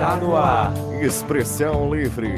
[0.00, 0.72] Está no ar.
[1.02, 2.34] Expressão Livre.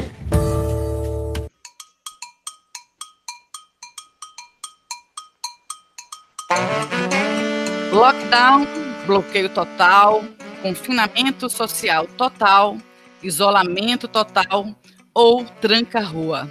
[7.93, 8.67] Lockdown,
[9.07, 10.25] bloqueio total,
[10.61, 12.79] confinamento social total,
[13.23, 14.75] isolamento total
[15.15, 16.51] ou tranca-rua.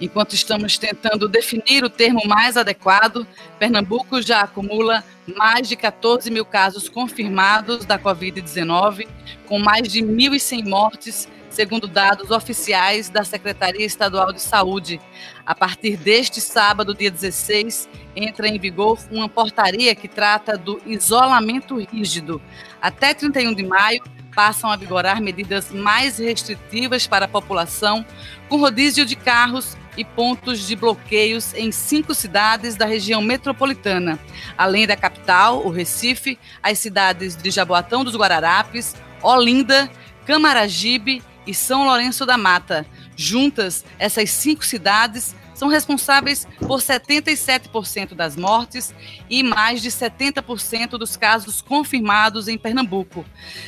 [0.00, 3.26] Enquanto estamos tentando definir o termo mais adequado,
[3.58, 5.04] Pernambuco já acumula
[5.36, 9.06] mais de 14 mil casos confirmados da Covid-19,
[9.46, 14.98] com mais de 1.100 mortes, segundo dados oficiais da Secretaria Estadual de Saúde.
[15.44, 21.76] A partir deste sábado, dia 16, entra em vigor uma portaria que trata do isolamento
[21.76, 22.40] rígido.
[22.80, 24.02] Até 31 de maio,
[24.34, 28.06] passam a vigorar medidas mais restritivas para a população,
[28.48, 34.18] com rodízio de carros e pontos de bloqueios em cinco cidades da região metropolitana,
[34.56, 39.90] além da capital, o Recife, as cidades de Jaboatão dos Guararapes, Olinda,
[40.26, 42.86] Camaragibe e São Lourenço da Mata.
[43.16, 48.94] Juntas, essas cinco cidades são responsáveis por 77% das mortes
[49.28, 53.26] e mais de 70% dos casos confirmados em Pernambuco.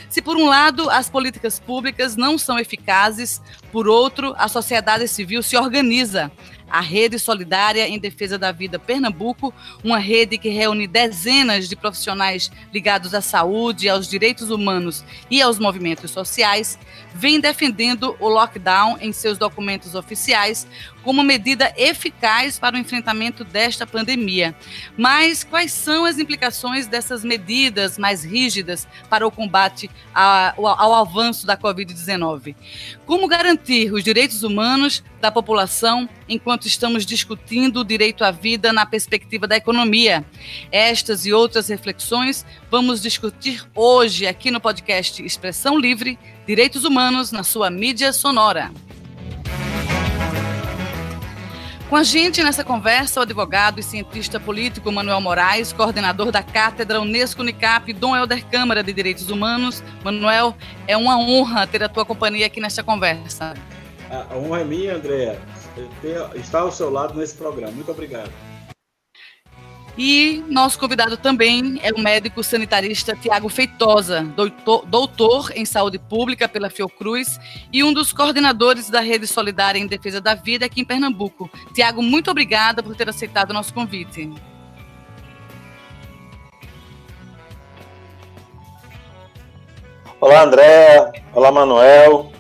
[0.09, 5.43] Se, por um lado, as políticas públicas não são eficazes, por outro, a sociedade civil
[5.43, 6.33] se organiza
[6.73, 9.53] a Rede Solidária em Defesa da Vida Pernambuco,
[9.85, 15.59] uma rede que reúne dezenas de profissionais ligados à saúde, aos direitos humanos e aos
[15.59, 16.79] movimentos sociais,
[17.15, 20.67] vem defendendo o lockdown em seus documentos oficiais
[21.03, 24.55] como medida eficaz para o enfrentamento desta pandemia.
[24.97, 31.47] Mas quais são as implicações dessas medidas mais rígidas para o combate ao, ao avanço
[31.47, 32.55] da Covid-19?
[33.05, 38.87] Como garantir os direitos humanos da população enquanto estamos discutindo o direito à vida na
[38.87, 40.25] perspectiva da economia?
[40.71, 47.43] Estas e outras reflexões vamos discutir hoje aqui no podcast Expressão Livre Direitos Humanos na
[47.43, 48.73] sua mídia sonora.
[51.93, 56.99] Com a gente nessa conversa, o advogado e cientista político Manuel Moraes, coordenador da Cátedra
[56.99, 59.85] Unesco Unicap, Dom Helder Câmara de Direitos Humanos.
[60.03, 60.57] Manuel,
[60.89, 63.53] é uma honra ter a tua companhia aqui nesta conversa.
[64.09, 65.39] A honra é minha, Andréa,
[66.35, 67.73] estar ao seu lado nesse programa.
[67.73, 68.31] Muito obrigado.
[69.97, 76.49] E nosso convidado também é o médico sanitarista Tiago Feitosa, doutor, doutor, em saúde pública
[76.49, 77.39] pela Fiocruz
[77.71, 81.51] e um dos coordenadores da Rede Solidária em Defesa da Vida aqui em Pernambuco.
[81.75, 84.33] Tiago, muito obrigada por ter aceitado o nosso convite.
[90.19, 91.13] Olá, André.
[91.35, 92.33] Olá, Manuel.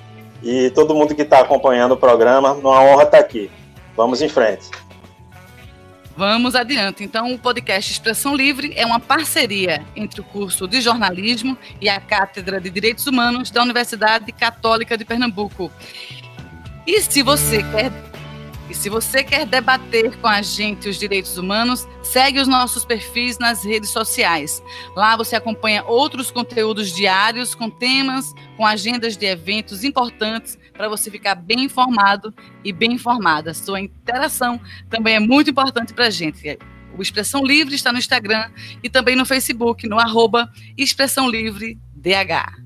[0.42, 2.52] E todo mundo que está acompanhando o programa.
[2.52, 3.50] Uma honra estar aqui.
[3.94, 4.70] Vamos em frente.
[6.16, 7.02] Vamos adiante.
[7.02, 11.98] Então, o podcast Expressão Livre é uma parceria entre o curso de jornalismo e a
[12.00, 15.72] Cátedra de Direitos Humanos da Universidade Católica de Pernambuco.
[16.86, 17.90] E se você quer
[18.70, 23.38] e se você quer debater com a gente os direitos humanos, segue os nossos perfis
[23.38, 24.62] nas redes sociais.
[24.96, 31.10] Lá você acompanha outros conteúdos diários com temas, com agendas de eventos importantes para você
[31.10, 32.34] ficar bem informado
[32.64, 33.54] e bem informada.
[33.54, 36.58] Sua interação também é muito importante para a gente.
[36.96, 38.50] O Expressão Livre está no Instagram
[38.82, 42.62] e também no Facebook, no arroba Expressão Livre DH.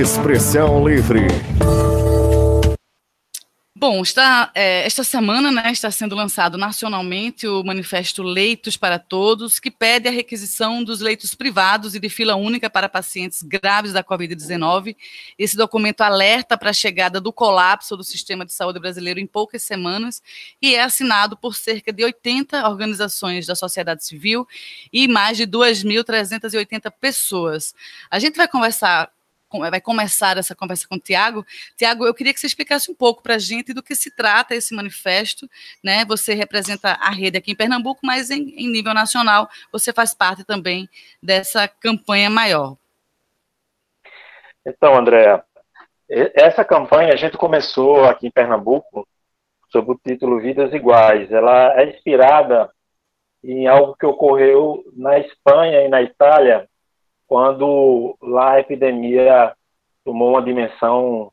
[0.00, 1.26] Expressão Livre.
[3.80, 9.60] Bom, está, é, esta semana né, está sendo lançado nacionalmente o Manifesto Leitos para Todos,
[9.60, 14.02] que pede a requisição dos leitos privados e de fila única para pacientes graves da
[14.02, 14.96] Covid-19.
[15.38, 19.62] Esse documento alerta para a chegada do colapso do sistema de saúde brasileiro em poucas
[19.62, 20.20] semanas
[20.60, 24.44] e é assinado por cerca de 80 organizações da sociedade civil
[24.92, 27.72] e mais de 2.380 pessoas.
[28.10, 29.08] A gente vai conversar
[29.70, 31.44] vai começar essa conversa com o Tiago.
[31.76, 34.54] Tiago, eu queria que você explicasse um pouco para a gente do que se trata
[34.54, 35.48] esse manifesto.
[35.82, 36.04] Né?
[36.04, 40.44] Você representa a rede aqui em Pernambuco, mas em, em nível nacional você faz parte
[40.44, 40.88] também
[41.22, 42.76] dessa campanha maior.
[44.66, 45.42] Então, Andréa,
[46.08, 49.06] essa campanha a gente começou aqui em Pernambuco
[49.70, 51.30] sob o título Vidas Iguais.
[51.30, 52.70] Ela é inspirada
[53.42, 56.68] em algo que ocorreu na Espanha e na Itália
[57.28, 59.52] quando lá a epidemia
[60.04, 61.30] tomou uma dimensão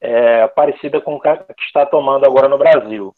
[0.00, 3.12] é, parecida com a que está tomando agora no Brasil.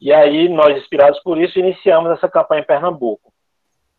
[0.00, 3.32] E aí, nós, inspirados por isso, iniciamos essa campanha em Pernambuco.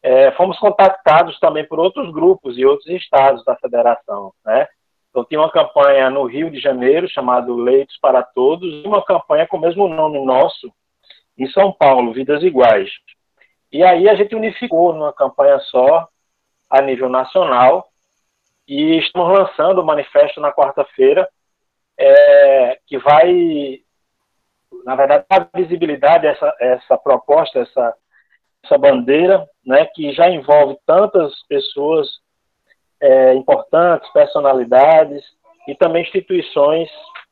[0.01, 4.33] É, fomos contactados também por outros grupos e outros estados da federação.
[4.43, 4.67] Né?
[5.09, 9.45] Então, tinha uma campanha no Rio de Janeiro, chamado Leitos para Todos, e uma campanha
[9.45, 10.73] com o mesmo nome nosso,
[11.37, 12.89] em São Paulo, Vidas Iguais.
[13.71, 16.07] E aí a gente unificou numa campanha só,
[16.71, 17.89] a nível nacional,
[18.67, 21.27] e estamos lançando o manifesto na quarta-feira,
[21.97, 23.79] é, que vai,
[24.85, 27.93] na verdade, dar visibilidade a essa, essa proposta, essa,
[28.63, 32.07] essa bandeira, né, que já envolve tantas pessoas
[33.01, 35.23] é, importantes, personalidades
[35.67, 36.89] e também instituições,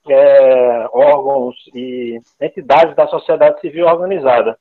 [0.09, 4.57] é, órgãos e entidades da sociedade civil organizada.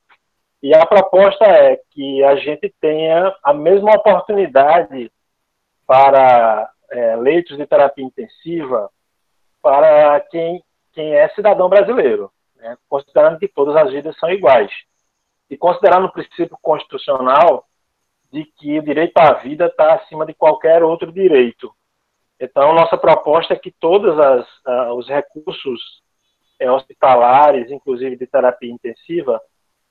[0.63, 5.11] E a proposta é que a gente tenha a mesma oportunidade
[5.87, 8.91] para é, leitos de terapia intensiva
[9.63, 10.63] para quem,
[10.93, 12.77] quem é cidadão brasileiro, né?
[12.89, 14.71] considerando que todas as vidas são iguais.
[15.49, 17.65] E considerando o princípio constitucional
[18.31, 21.73] de que o direito à vida está acima de qualquer outro direito.
[22.39, 25.81] Então, nossa proposta é que todos as, uh, os recursos
[26.59, 29.41] é, hospitalares, inclusive de terapia intensiva,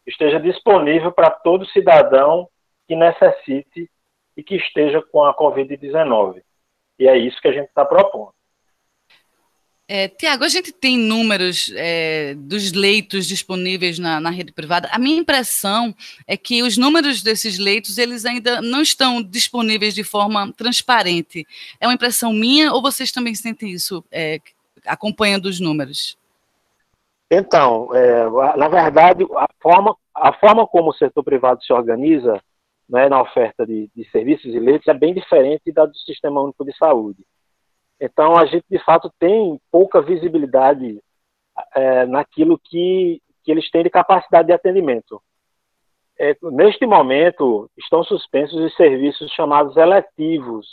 [0.07, 2.47] esteja disponível para todo cidadão
[2.87, 3.89] que necessite
[4.35, 6.41] e que esteja com a Covid-19.
[6.97, 8.31] E é isso que a gente está propondo.
[9.89, 14.89] É, Tiago, a gente tem números é, dos leitos disponíveis na, na, rede privada.
[14.91, 15.95] A minha impressão
[16.27, 21.47] é que os números desses leitos eles ainda não estão disponíveis de forma transparente.
[21.79, 24.41] É uma impressão minha ou vocês também sentem isso é,
[24.85, 26.17] acompanhando os números?
[27.29, 32.41] Então, é, na verdade, a forma, a forma como o setor privado se organiza
[32.89, 36.63] né, na oferta de, de serviços e leitos é bem diferente da do Sistema Único
[36.63, 37.25] de Saúde.
[37.99, 41.01] Então, a gente, de fato, tem pouca visibilidade
[41.75, 45.21] é, naquilo que, que eles têm de capacidade de atendimento.
[46.19, 50.65] É, neste momento, estão suspensos os serviços chamados eletivos,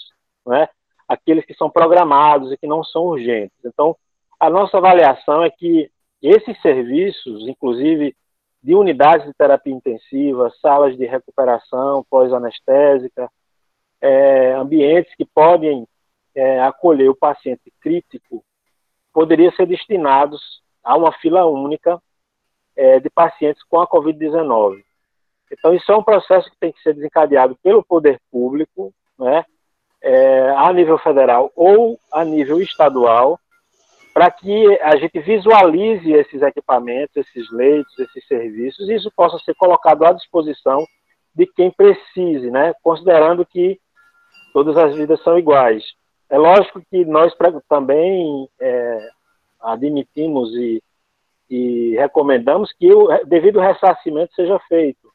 [0.46, 0.68] né?
[1.08, 3.56] aqueles que são programados e que não são urgentes.
[3.64, 3.96] Então,
[4.38, 5.90] a nossa avaliação é que
[6.28, 8.14] esses serviços, inclusive
[8.62, 13.30] de unidades de terapia intensiva, salas de recuperação pós-anestésica,
[14.00, 15.86] é, ambientes que podem
[16.34, 18.42] é, acolher o paciente crítico
[19.12, 22.02] poderia ser destinados a uma fila única
[22.76, 24.82] é, de pacientes com a Covid-19.
[25.52, 29.44] Então, isso é um processo que tem que ser desencadeado pelo poder público, né,
[30.02, 33.38] é, a nível federal ou a nível estadual,
[34.14, 39.56] para que a gente visualize esses equipamentos, esses leitos, esses serviços, e isso possa ser
[39.56, 40.86] colocado à disposição
[41.34, 43.80] de quem precise, né, considerando que
[44.52, 45.82] todas as vidas são iguais.
[46.30, 47.34] É lógico que nós
[47.68, 49.08] também é,
[49.60, 50.80] admitimos e,
[51.50, 55.12] e, recomendamos que o devido ressarcimento seja feito.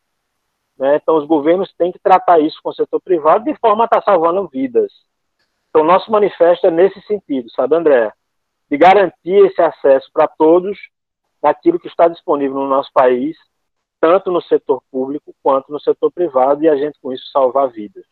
[0.78, 0.98] Né?
[0.98, 4.04] Então, os governos têm que tratar isso com o setor privado de forma a estar
[4.04, 4.92] salvando vidas.
[5.70, 8.12] Então, nosso manifesto é nesse sentido, sabe, André?
[8.70, 10.78] De garantir esse acesso para todos
[11.42, 13.38] daquilo que está disponível no nosso país,
[14.00, 18.06] tanto no setor público quanto no setor privado, e a gente, com isso, salvar vidas.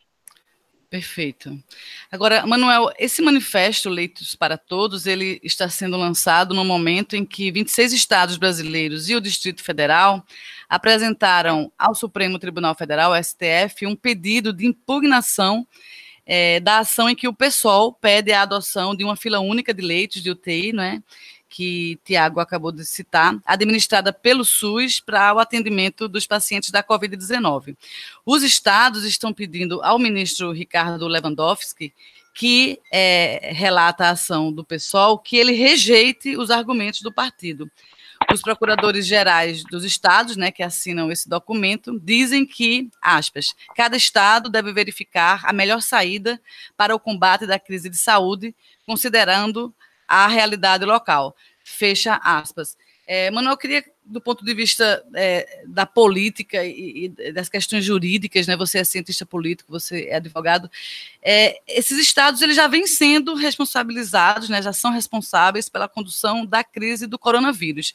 [0.89, 1.51] Perfeito.
[2.09, 7.51] Agora, Manuel, esse manifesto Leitos para Todos, ele está sendo lançado no momento em que
[7.51, 10.24] 26 estados brasileiros e o Distrito Federal
[10.69, 15.68] apresentaram ao Supremo Tribunal Federal, STF, um pedido de impugnação
[16.27, 19.81] é, da ação em que o PSOL pede a adoção de uma fila única de
[19.81, 21.01] leitos de UTI, né,
[21.50, 27.77] que Tiago acabou de citar, administrada pelo SUS para o atendimento dos pacientes da Covid-19.
[28.25, 31.94] Os estados estão pedindo ao ministro Ricardo Lewandowski
[32.37, 37.68] que é, relata a ação do PSOL, que ele rejeite os argumentos do partido.
[38.33, 44.49] Os procuradores gerais dos estados, né, que assinam esse documento, dizem que, aspas, cada estado
[44.49, 46.39] deve verificar a melhor saída
[46.75, 48.53] para o combate da crise de saúde,
[48.85, 49.73] considerando
[50.07, 51.35] a realidade local.
[51.63, 52.77] Fecha aspas.
[53.07, 57.83] É, Manuel, eu queria, do ponto de vista é, da política e, e, das questões
[57.83, 60.71] jurídicas, né, você é cientista político, você é advogado,
[61.21, 66.64] é, esses estados eles já vêm sendo responsabilizados, né, já são responsáveis pela condução da
[66.64, 67.94] crise do coronavírus.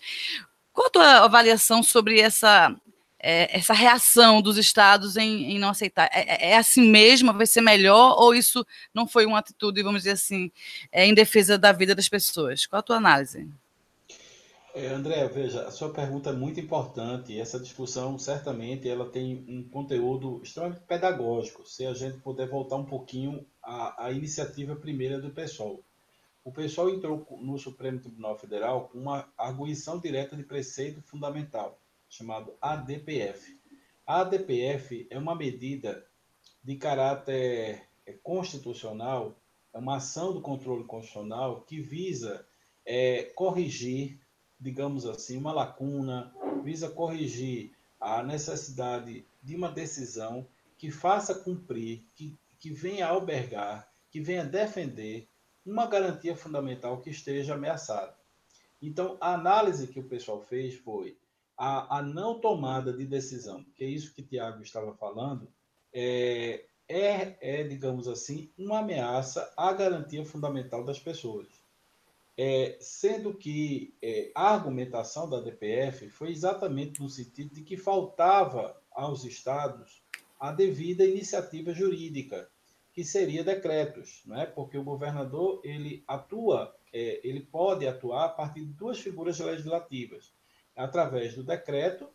[0.73, 2.75] Qual a tua avaliação sobre essa
[3.25, 6.11] é, essa reação dos estados em, em não aceitar?
[6.13, 7.33] É, é, é, assim mesmo?
[7.33, 8.17] Vai ser melhor?
[8.19, 10.51] Ou isso não foi uma atitude, vamos dizer assim,
[10.91, 12.67] é, em defesa da vida das pessoas?
[12.67, 13.49] Qual a tua análise?
[14.75, 17.39] É, André, veja, a sua pergunta é muito importante.
[17.39, 22.87] Essa discussão, certamente, ela tem um conteúdo extremamente pedagógico, se a gente puder voltar um
[22.87, 25.85] pouquinho à, à iniciativa primeira do pessoal.
[26.43, 32.57] O pessoal entrou no Supremo Tribunal Federal com uma arguição direta de preceito fundamental chamado
[32.61, 33.61] ADPF.
[34.07, 36.05] A ADPF é uma medida
[36.65, 39.39] de caráter é, constitucional,
[39.75, 42.47] é uma ação do controle constitucional que visa
[42.87, 44.19] é, corrigir,
[44.63, 50.47] digamos assim, uma lacuna, visa corrigir a necessidade de uma decisão
[50.79, 55.29] que faça cumprir, que, que venha albergar, que venha defender
[55.67, 58.15] uma garantia fundamental que esteja ameaçada.
[58.81, 61.17] Então, a análise que o pessoal fez foi
[61.57, 65.49] a, a não tomada de decisão, que é isso que Tiago estava falando,
[65.93, 71.62] é, é, é, digamos assim, uma ameaça à garantia fundamental das pessoas.
[72.45, 78.77] É, sendo que é, a argumentação da DPF foi exatamente no sentido de que faltava
[78.91, 80.03] aos estados
[80.41, 82.51] a devida iniciativa jurídica,
[82.93, 84.45] que seria decretos, não é?
[84.45, 90.33] Porque o governador ele atua, é, ele pode atuar a partir de duas figuras legislativas,
[90.75, 92.09] através do decreto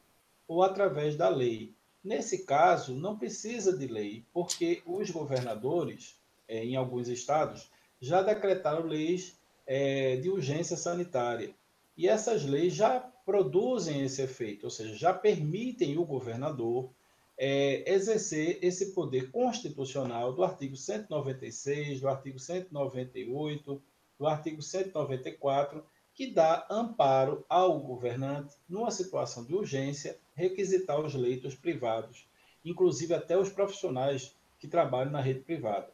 [0.45, 1.73] ou através da lei.
[2.03, 6.19] Nesse caso, não precisa de lei, porque os governadores,
[6.49, 9.36] é, em alguns estados, já decretaram leis
[9.67, 11.53] é, de urgência sanitária.
[11.97, 16.89] E essas leis já produzem esse efeito, ou seja, já permitem o governador
[17.37, 23.81] é, exercer esse poder constitucional do artigo 196, do artigo 198,
[24.17, 25.83] do artigo 194,
[26.13, 32.27] que dá amparo ao governante, numa situação de urgência, requisitar os leitos privados,
[32.65, 35.93] inclusive até os profissionais que trabalham na rede privada.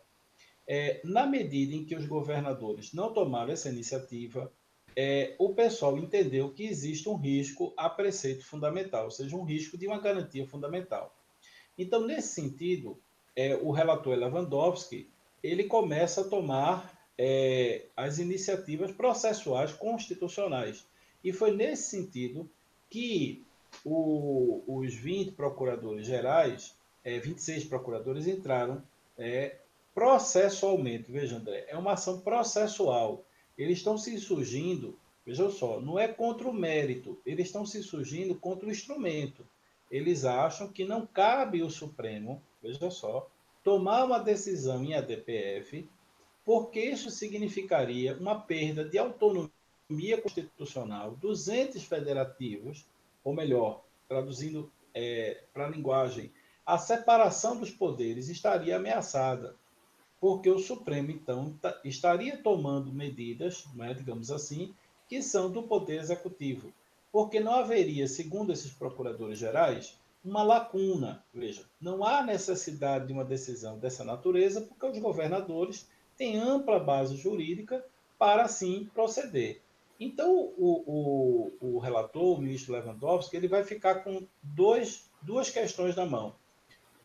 [0.68, 4.52] É, na medida em que os governadores não tomaram essa iniciativa,
[4.96, 9.78] é, o pessoal entendeu que existe um risco a preceito fundamental, ou seja, um risco
[9.78, 11.16] de uma garantia fundamental.
[11.78, 13.00] Então, nesse sentido,
[13.36, 15.10] é, o relator Lewandowski
[15.42, 20.86] ele começa a tomar é, as iniciativas processuais constitucionais.
[21.24, 22.50] E foi nesse sentido
[22.90, 23.46] que
[23.84, 28.84] o, os 20 procuradores gerais, é, 26 procuradores entraram
[29.18, 29.58] é,
[29.94, 31.12] processualmente.
[31.12, 33.24] Veja, André, é uma ação processual.
[33.58, 38.36] Eles estão se surgindo, veja só, não é contra o mérito, eles estão se surgindo
[38.36, 39.46] contra o instrumento
[39.94, 43.30] eles acham que não cabe o Supremo, veja só,
[43.64, 45.88] tomar uma decisão em ADPF,
[46.44, 52.88] porque isso significaria uma perda de autonomia constitucional dos entes federativos,
[53.24, 56.32] ou melhor, traduzindo é, para a linguagem,
[56.66, 59.56] a separação dos poderes estaria ameaçada,
[60.24, 61.54] porque o Supremo, então,
[61.84, 64.74] estaria tomando medidas, né, digamos assim,
[65.06, 66.72] que são do Poder Executivo
[67.12, 71.24] porque não haveria, segundo esses procuradores gerais, uma lacuna.
[71.32, 75.88] Veja, não há necessidade de uma decisão dessa natureza, porque os governadores
[76.18, 77.86] têm ampla base jurídica
[78.18, 79.62] para assim proceder.
[80.00, 85.96] Então, o, o, o relator, o ministro Lewandowski, ele vai ficar com dois, duas questões
[85.96, 86.34] na mão.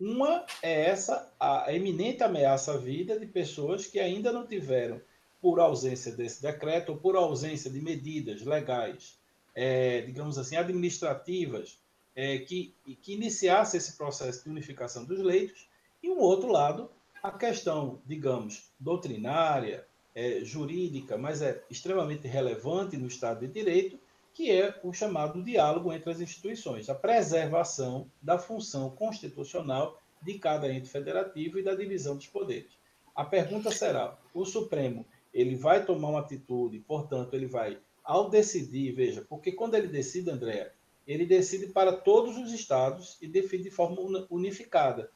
[0.01, 5.01] Uma é essa, a eminente ameaça à vida de pessoas que ainda não tiveram,
[5.41, 9.19] por ausência desse decreto ou por ausência de medidas legais
[9.61, 11.81] é, digamos assim, administrativas
[12.15, 15.69] é, que, que iniciasse esse processo de unificação dos leitos,
[16.01, 16.89] e um outro lado,
[17.21, 23.99] a questão, digamos, doutrinária, é, jurídica, mas é extremamente relevante no Estado de Direito,
[24.39, 30.73] que é o chamado diálogo entre as instituições, a preservação da função constitucional de cada
[30.73, 32.71] ente federativo e da divisão dos poderes.
[33.17, 35.05] A pergunta será: o Supremo
[35.35, 40.31] ele vai tomar uma atitude, portanto, ele vai ao decidir, veja, porque quando ele decide,
[40.31, 40.73] André,
[41.05, 43.97] ele decide para todos os estados e define de forma
[44.31, 45.11] unificada.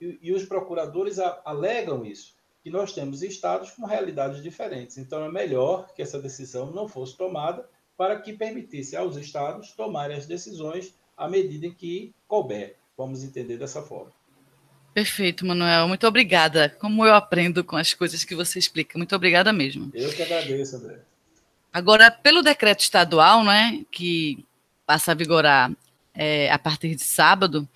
[0.00, 4.96] E, e os procuradores a, alegam isso, que nós temos estados com realidades diferentes.
[4.96, 10.16] Então, é melhor que essa decisão não fosse tomada para que permitisse aos estados tomarem
[10.16, 12.76] as decisões à medida em que couber.
[12.96, 14.12] Vamos entender dessa forma.
[14.94, 15.88] Perfeito, Manuel.
[15.88, 16.68] Muito obrigada.
[16.68, 18.98] Como eu aprendo com as coisas que você explica.
[18.98, 19.90] Muito obrigada mesmo.
[19.94, 21.00] Eu que agradeço, André.
[21.72, 24.44] Agora, pelo decreto estadual, né, que
[24.84, 25.72] passa a vigorar
[26.14, 27.66] é, a partir de sábado,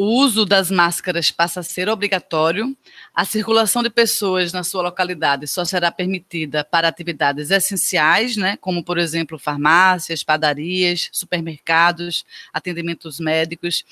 [0.00, 2.72] o uso das máscaras passa a ser obrigatório,
[3.12, 8.84] a circulação de pessoas na sua localidade só será permitida para atividades essenciais, né, como,
[8.84, 13.84] por exemplo, farmácias, padarias, supermercados, atendimentos médicos,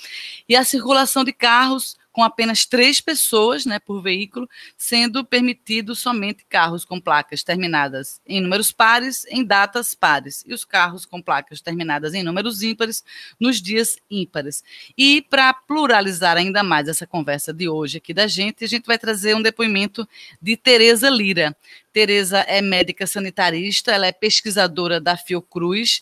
[0.48, 6.46] e a circulação de carros com apenas três pessoas né, por veículo, sendo permitido somente
[6.48, 11.60] carros com placas terminadas em números pares em datas pares, e os carros com placas
[11.60, 13.04] terminadas em números ímpares
[13.38, 14.64] nos dias ímpares.
[14.96, 18.96] E para pluralizar ainda mais essa conversa de hoje aqui da gente, a gente vai
[18.96, 20.08] trazer um depoimento
[20.40, 21.54] de Tereza Lira.
[21.92, 26.00] Tereza é médica sanitarista, ela é pesquisadora da Fiocruz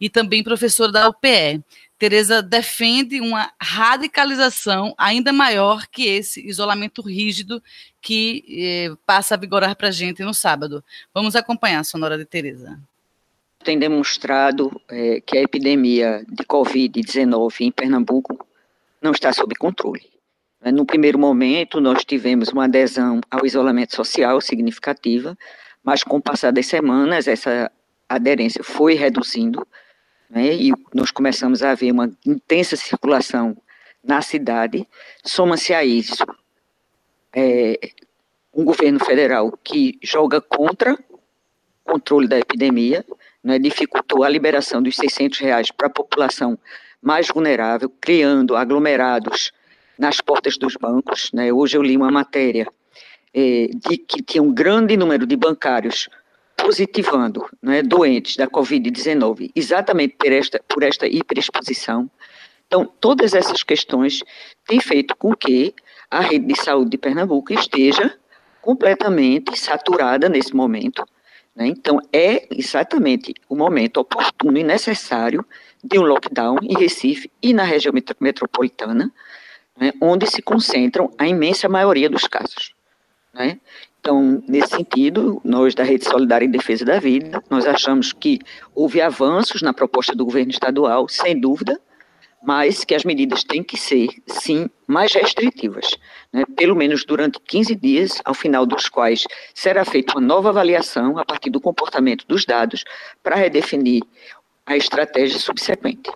[0.00, 1.62] e também professora da UPE.
[2.02, 7.62] Tereza defende uma radicalização ainda maior que esse isolamento rígido
[8.00, 10.82] que eh, passa a vigorar para a gente no sábado.
[11.14, 12.76] Vamos acompanhar a sonora de Tereza.
[13.62, 18.44] tem demonstrado é, que a epidemia de Covid-19 em Pernambuco
[19.00, 20.10] não está sob controle.
[20.74, 25.38] No primeiro momento, nós tivemos uma adesão ao isolamento social significativa,
[25.84, 27.70] mas com o passar das semanas, essa
[28.08, 29.64] aderência foi reduzindo,
[30.32, 33.54] né, e nós começamos a ver uma intensa circulação
[34.02, 34.88] na cidade.
[35.22, 36.24] Soma-se a isso
[37.34, 37.78] é,
[38.54, 41.18] um governo federal que joga contra o
[41.84, 43.04] controle da epidemia,
[43.44, 46.58] né, dificultou a liberação dos 600 reais para a população
[47.00, 49.52] mais vulnerável, criando aglomerados
[49.98, 51.30] nas portas dos bancos.
[51.34, 51.52] Né?
[51.52, 52.66] Hoje eu li uma matéria
[53.34, 56.08] é, de que tinha um grande número de bancários
[56.62, 62.08] positivando né, doentes da Covid-19, exatamente por esta, por esta hiperexposição.
[62.66, 64.22] Então, todas essas questões
[64.66, 65.74] têm feito com que
[66.10, 68.16] a rede de saúde de Pernambuco esteja
[68.60, 71.04] completamente saturada nesse momento.
[71.54, 71.66] Né?
[71.66, 75.44] Então, é exatamente o momento oportuno e necessário
[75.82, 79.12] de um lockdown em Recife e na região metropolitana,
[79.76, 82.72] né, onde se concentram a imensa maioria dos casos.
[83.34, 83.58] Né?
[84.04, 88.40] Então, nesse sentido, nós da Rede Solidária em Defesa da Vida, nós achamos que
[88.74, 91.80] houve avanços na proposta do governo estadual, sem dúvida,
[92.42, 95.96] mas que as medidas têm que ser, sim, mais restritivas,
[96.32, 96.42] né?
[96.56, 101.24] pelo menos durante 15 dias, ao final dos quais será feita uma nova avaliação a
[101.24, 102.82] partir do comportamento dos dados
[103.22, 104.02] para redefinir
[104.66, 106.10] a estratégia subsequente.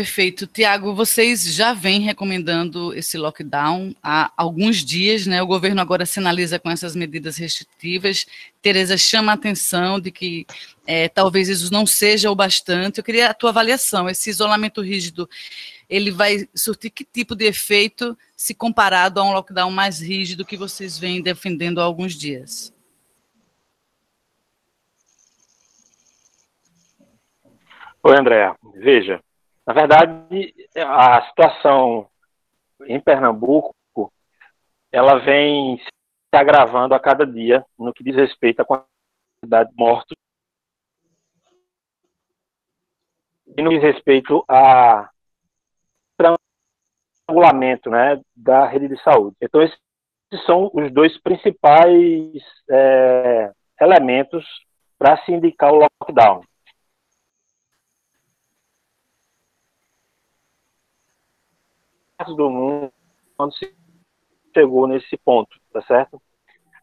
[0.00, 0.46] Perfeito.
[0.46, 5.42] Tiago, vocês já vêm recomendando esse lockdown há alguns dias, né?
[5.42, 8.26] O governo agora sinaliza com essas medidas restritivas.
[8.62, 10.46] Tereza chama a atenção de que
[10.86, 12.96] é, talvez isso não seja o bastante.
[12.96, 14.08] Eu queria a tua avaliação.
[14.08, 15.28] Esse isolamento rígido,
[15.86, 20.56] ele vai surtir que tipo de efeito se comparado a um lockdown mais rígido que
[20.56, 22.72] vocês vêm defendendo há alguns dias?
[28.02, 28.54] Oi, André.
[28.76, 29.22] Veja,
[29.70, 32.10] na verdade, a situação
[32.86, 33.72] em Pernambuco,
[34.90, 35.90] ela vem se
[36.32, 40.16] agravando a cada dia no que diz respeito à quantidade de mortos
[43.46, 45.08] e no que diz respeito a
[47.28, 49.36] estrangulamento né, da rede de saúde.
[49.40, 49.78] Então, esses
[50.46, 54.44] são os dois principais é, elementos
[54.98, 56.42] para se indicar o lockdown.
[62.26, 62.92] Do mundo
[63.36, 63.74] quando se
[64.54, 66.20] chegou nesse ponto, tá certo?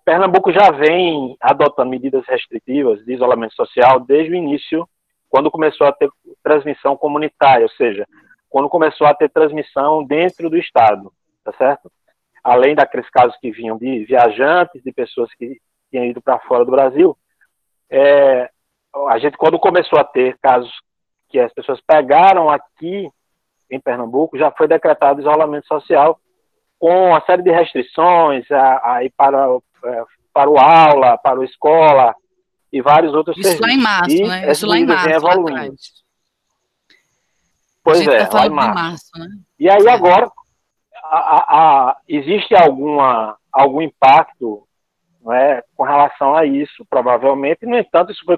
[0.04, 4.88] Pernambuco já vem adotando medidas restritivas de isolamento social desde o início,
[5.30, 6.10] quando começou a ter
[6.42, 8.08] transmissão comunitária, ou seja,
[8.50, 11.12] quando começou a ter transmissão dentro do estado,
[11.44, 11.92] tá certo?
[12.44, 15.60] Além daqueles casos que vinham de viajantes, de pessoas que
[15.92, 17.18] tinham ido para fora do Brasil,
[17.90, 18.50] é,
[19.10, 20.72] a gente quando começou a ter casos
[21.30, 23.10] que as pessoas pegaram aqui
[23.70, 26.20] em Pernambuco, já foi decretado isolamento social
[26.80, 28.46] com uma série de restrições
[28.84, 29.48] aí para,
[29.86, 30.04] é,
[30.34, 32.16] para o aula, para o escola
[32.72, 33.68] e vários outros Isso serviços.
[33.68, 34.52] lá em março, e né?
[34.52, 35.10] Isso lá em março.
[35.10, 35.76] Evoluindo.
[37.84, 38.76] Pois é, tá lá em março.
[38.76, 39.28] março né?
[39.60, 40.30] E aí agora
[41.04, 41.46] a, a,
[41.90, 44.68] a, existe alguma, algum impacto
[45.32, 48.38] é, com relação a isso, provavelmente, no entanto, isso, foi,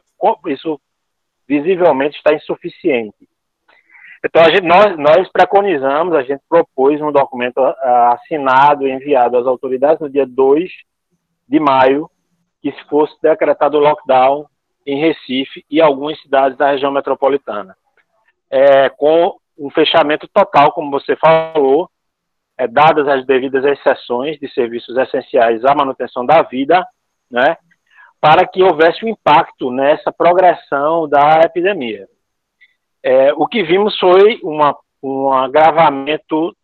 [0.54, 0.80] isso
[1.48, 3.29] visivelmente está insuficiente.
[4.24, 7.74] Então, gente, nós, nós preconizamos, a gente propôs um documento uh,
[8.14, 10.70] assinado e enviado às autoridades no dia 2
[11.48, 12.10] de maio,
[12.62, 14.46] que se fosse decretado o lockdown
[14.86, 17.76] em Recife e algumas cidades da região metropolitana.
[18.52, 21.90] É, com um fechamento total, como você falou,
[22.58, 26.86] é, dadas as devidas exceções de serviços essenciais à manutenção da vida,
[27.32, 27.56] né,
[28.20, 32.08] para que houvesse um impacto nessa progressão da epidemia.
[33.04, 36.56] É, o que vimos foi uma, um agravamento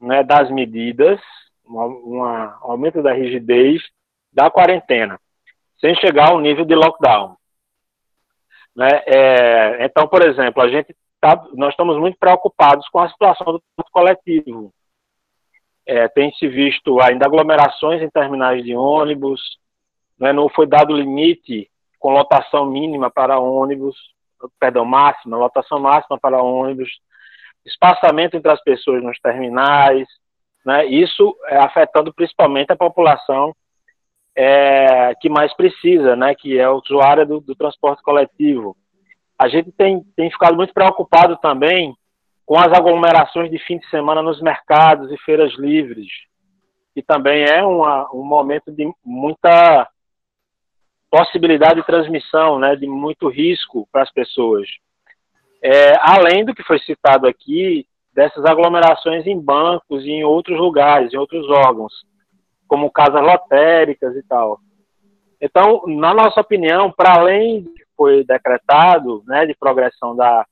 [0.00, 1.20] né, das medidas,
[1.66, 2.22] um
[2.62, 3.82] aumento da rigidez
[4.32, 5.20] da quarentena,
[5.80, 7.36] sem chegar ao nível de lockdown.
[8.74, 8.88] Né?
[9.06, 13.62] É, então, por exemplo, a gente tá, nós estamos muito preocupados com a situação do
[13.92, 14.72] coletivo.
[15.86, 19.40] É, tem se visto ainda aglomerações em terminais de ônibus,
[20.18, 23.96] né, não foi dado limite com lotação mínima para ônibus,
[24.58, 26.90] perdão, máxima, lotação máxima para ônibus,
[27.64, 30.06] espaçamento entre as pessoas nos terminais,
[30.64, 33.54] né, isso é afetando principalmente a população
[34.34, 38.76] é, que mais precisa, né, que é usuária do, do transporte coletivo.
[39.38, 41.94] A gente tem, tem ficado muito preocupado também
[42.46, 46.08] com as aglomerações de fim de semana nos mercados e feiras livres,
[46.94, 49.88] que também é uma, um momento de muita
[51.12, 54.66] possibilidade de transmissão, né, de muito risco para as pessoas.
[55.62, 61.12] É, além do que foi citado aqui, dessas aglomerações em bancos e em outros lugares,
[61.12, 61.92] em outros órgãos,
[62.66, 64.58] como casas lotéricas e tal.
[65.38, 70.46] Então, na nossa opinião, para além do que foi decretado, né, de progressão da,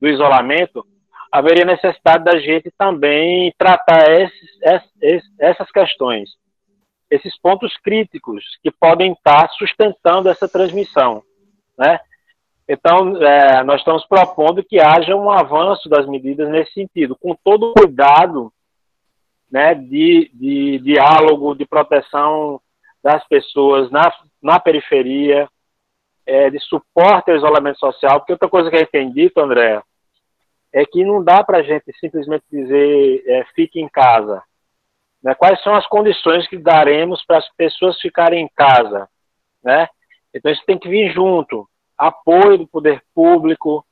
[0.00, 0.86] do isolamento,
[1.32, 6.30] haveria necessidade da gente também tratar esses, esses, essas questões,
[7.14, 11.22] esses pontos críticos que podem estar sustentando essa transmissão,
[11.78, 12.00] né?
[12.68, 17.70] Então, é, nós estamos propondo que haja um avanço das medidas nesse sentido, com todo
[17.70, 18.50] o cuidado
[19.50, 22.60] né, de, de diálogo, de proteção
[23.02, 24.10] das pessoas na,
[24.42, 25.46] na periferia,
[26.26, 29.82] é, de suporte ao isolamento social, porque outra coisa que a gente tem dito, André,
[30.72, 34.42] é que não dá para a gente simplesmente dizer é, fique em casa.
[35.24, 35.34] Né?
[35.34, 39.08] Quais são as condições que daremos para as pessoas ficarem em casa?
[39.64, 39.88] Né?
[40.34, 43.84] Então isso tem que vir junto apoio do poder público,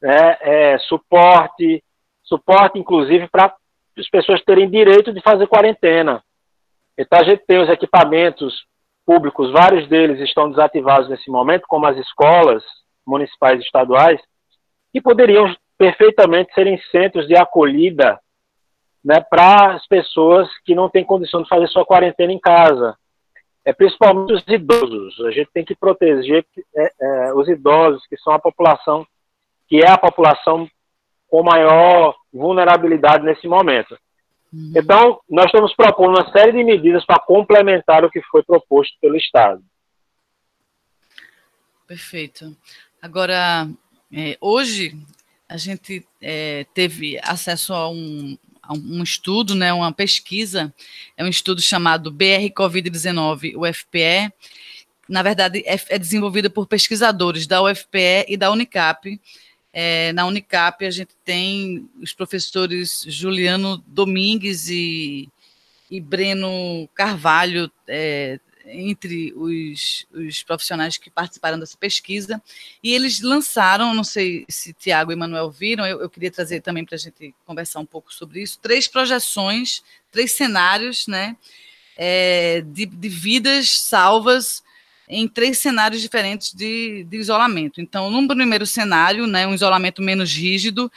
[0.00, 1.84] né, é, suporte,
[2.22, 3.54] suporte inclusive para
[3.96, 6.22] as pessoas terem direito de fazer quarentena.
[6.98, 8.64] Então a gente tem os equipamentos
[9.04, 12.64] públicos, vários deles estão desativados nesse momento, como as escolas
[13.06, 14.20] municipais e estaduais,
[14.92, 18.18] que poderiam perfeitamente serem centros de acolhida
[19.06, 22.96] né, para as pessoas que não têm condição de fazer sua quarentena em casa
[23.66, 25.20] é, principalmente os idosos.
[25.26, 29.04] A gente tem que proteger é, é, os idosos, que são a população,
[29.68, 30.70] que é a população
[31.28, 33.98] com maior vulnerabilidade nesse momento.
[34.52, 34.72] Uhum.
[34.76, 39.16] Então, nós estamos propondo uma série de medidas para complementar o que foi proposto pelo
[39.16, 39.60] Estado.
[41.88, 42.56] Perfeito.
[43.02, 43.68] Agora,
[44.12, 44.96] é, hoje
[45.48, 48.38] a gente é, teve acesso a um,
[48.72, 50.72] um estudo, né, uma pesquisa,
[51.16, 54.32] é um estudo chamado BR Covid-19 UFPE.
[55.08, 59.20] Na verdade, é, é desenvolvida por pesquisadores da UFPE e da Unicap.
[59.72, 65.28] É, na Unicap, a gente tem os professores Juliano Domingues e,
[65.90, 72.42] e Breno Carvalho é, entre os, os profissionais que participaram dessa pesquisa,
[72.82, 76.84] e eles lançaram, não sei se Tiago e Manuel viram, eu, eu queria trazer também
[76.84, 81.36] para a gente conversar um pouco sobre isso, três projeções, três cenários, né,
[81.96, 84.62] é, de, de vidas salvas
[85.08, 87.80] em três cenários diferentes de, de, isolamento.
[87.80, 90.90] Então, no primeiro cenário, né, um isolamento menos rígido,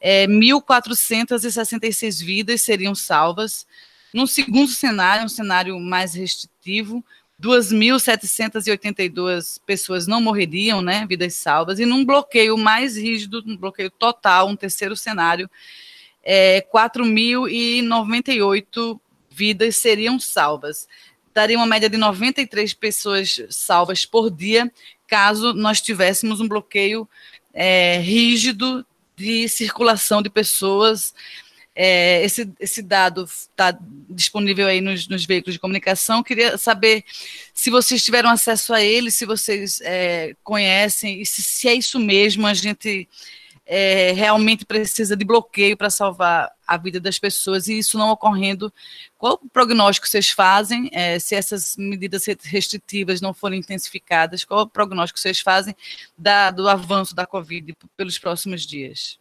[0.00, 3.66] é, 1.466 vidas seriam salvas.
[4.14, 7.04] Num segundo cenário, um cenário mais restritivo,
[7.42, 14.46] 2.782 pessoas não morreriam, né, vidas salvas, e num bloqueio mais rígido, um bloqueio total,
[14.46, 15.50] um terceiro cenário,
[16.22, 20.86] é, 4.098 vidas seriam salvas.
[21.34, 24.72] Daria uma média de 93 pessoas salvas por dia,
[25.08, 27.08] caso nós tivéssemos um bloqueio
[27.52, 31.12] é, rígido de circulação de pessoas
[31.74, 33.76] é, esse, esse dado está
[34.08, 36.22] disponível aí nos, nos, veículos de comunicação.
[36.22, 37.04] Queria saber
[37.52, 41.98] se vocês tiveram acesso a ele, se vocês é, conhecem, e se, se, é isso
[41.98, 43.08] mesmo, a gente
[43.66, 48.72] é, realmente precisa de bloqueio para salvar a vida das pessoas, e isso não ocorrendo,
[49.18, 54.68] qual o prognóstico vocês fazem, é, se essas medidas restritivas não forem intensificadas, qual o
[54.68, 55.74] prognóstico vocês fazem
[56.16, 59.18] da, do avanço da Covid pelos próximos dias?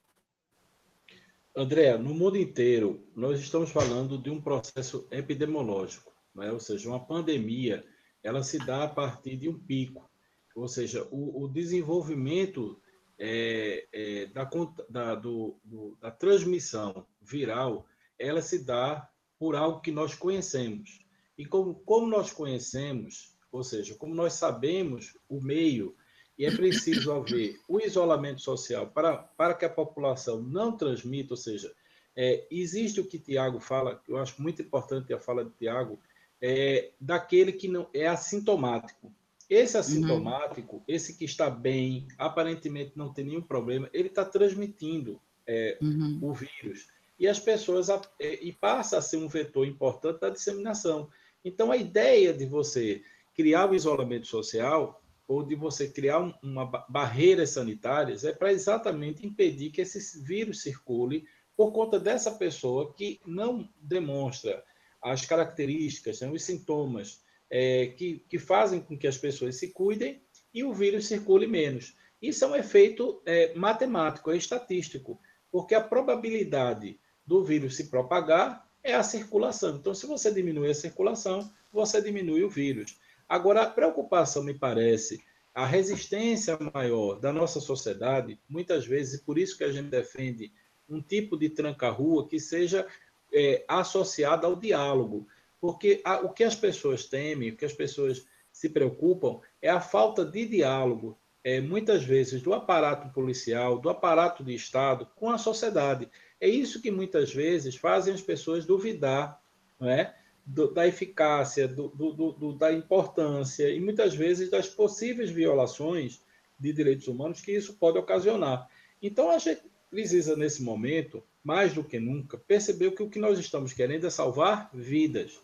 [1.56, 6.52] André, no mundo inteiro, nós estamos falando de um processo epidemiológico, né?
[6.52, 7.86] ou seja, uma pandemia,
[8.24, 10.10] ela se dá a partir de um pico,
[10.56, 12.82] ou seja, o, o desenvolvimento
[13.20, 14.50] é, é, da,
[14.90, 17.86] da, do, do, da transmissão viral,
[18.18, 21.06] ela se dá por algo que nós conhecemos.
[21.38, 25.96] E como, como nós conhecemos, ou seja, como nós sabemos o meio
[26.38, 31.38] e é preciso haver o isolamento social para, para que a população não transmita, ou
[31.38, 31.74] seja,
[32.16, 36.00] é, existe o que Tiago fala, que eu acho muito importante a fala de Tiago,
[36.42, 39.12] é, daquele que não é assintomático.
[39.50, 40.84] Esse assintomático, uhum.
[40.88, 46.20] esse que está bem, aparentemente não tem nenhum problema, ele está transmitindo é, uhum.
[46.22, 46.88] o vírus.
[47.20, 51.10] E as pessoas, é, e passa a ser um vetor importante da disseminação.
[51.46, 53.04] Então, a ideia de você
[53.36, 55.03] criar o isolamento social
[55.34, 61.26] ou de você criar uma barreiras sanitárias é para exatamente impedir que esse vírus circule
[61.56, 64.64] por conta dessa pessoa que não demonstra
[65.02, 70.22] as características, né, os sintomas é, que, que fazem com que as pessoas se cuidem
[70.54, 71.96] e o vírus circule menos.
[72.22, 75.20] Isso é um efeito é, matemático, é estatístico,
[75.52, 79.78] porque a probabilidade do vírus se propagar é a circulação.
[79.78, 82.98] Então, se você diminui a circulação, você diminui o vírus.
[83.34, 85.20] Agora, a preocupação, me parece,
[85.56, 90.54] a resistência maior da nossa sociedade, muitas vezes, e por isso que a gente defende
[90.88, 92.86] um tipo de tranca-rua que seja
[93.34, 95.28] é, associado ao diálogo.
[95.60, 99.82] Porque a, o que as pessoas temem, o que as pessoas se preocupam, é a
[99.82, 105.40] falta de diálogo, é, muitas vezes, do aparato policial, do aparato de Estado com a
[105.40, 106.08] sociedade.
[106.40, 109.42] É isso que muitas vezes fazem as pessoas duvidar
[109.84, 110.16] não é?
[110.46, 116.22] Do, da eficácia, do, do, da importância e muitas vezes das possíveis violações
[116.60, 118.68] de direitos humanos que isso pode ocasionar.
[119.02, 123.38] Então, a gente precisa, nesse momento, mais do que nunca, perceber que o que nós
[123.38, 125.40] estamos querendo é salvar vidas.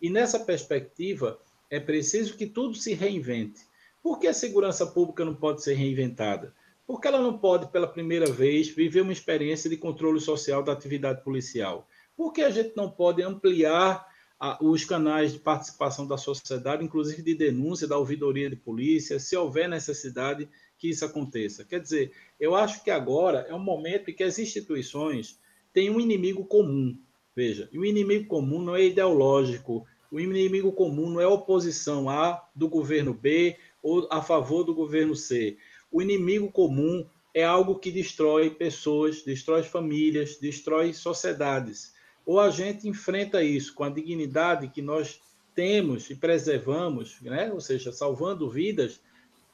[0.00, 3.60] E nessa perspectiva, é preciso que tudo se reinvente.
[4.02, 6.54] Por que a segurança pública não pode ser reinventada?
[6.86, 11.22] Porque ela não pode, pela primeira vez, viver uma experiência de controle social da atividade
[11.22, 11.86] policial?
[12.16, 14.09] Por que a gente não pode ampliar
[14.40, 19.36] a, os canais de participação da sociedade, inclusive de denúncia, da ouvidoria de polícia, se
[19.36, 20.48] houver necessidade
[20.78, 21.62] que isso aconteça?
[21.62, 25.38] Quer dizer, eu acho que agora é um momento em que as instituições
[25.74, 26.98] têm um inimigo comum.
[27.36, 32.42] Veja, e o inimigo comum não é ideológico, o inimigo comum não é oposição A
[32.54, 35.56] do governo B ou a favor do governo C.
[35.92, 41.94] O inimigo comum é algo que destrói pessoas, destrói famílias, destrói sociedades.
[42.30, 45.20] Ou a gente enfrenta isso com a dignidade que nós
[45.52, 47.52] temos e preservamos, né?
[47.52, 49.00] ou seja, salvando vidas,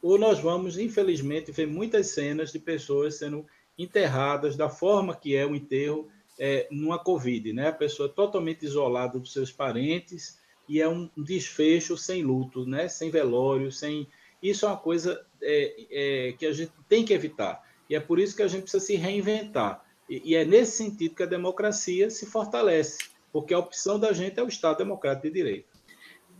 [0.03, 3.47] ou nós vamos, infelizmente, ver muitas cenas de pessoas sendo
[3.79, 6.07] enterradas da forma que é o enterro
[6.39, 7.69] é, numa Covid, né?
[7.69, 12.89] A pessoa totalmente isolada dos seus parentes, e é um desfecho sem luto, né?
[12.89, 14.07] sem velório, sem.
[14.43, 17.67] Isso é uma coisa é, é, que a gente tem que evitar.
[17.89, 19.86] E é por isso que a gente precisa se reinventar.
[20.09, 22.99] E, e, é nesse sentido que a democracia se fortalece,
[23.33, 25.69] porque a opção da gente é o Estado Democrático de Direito.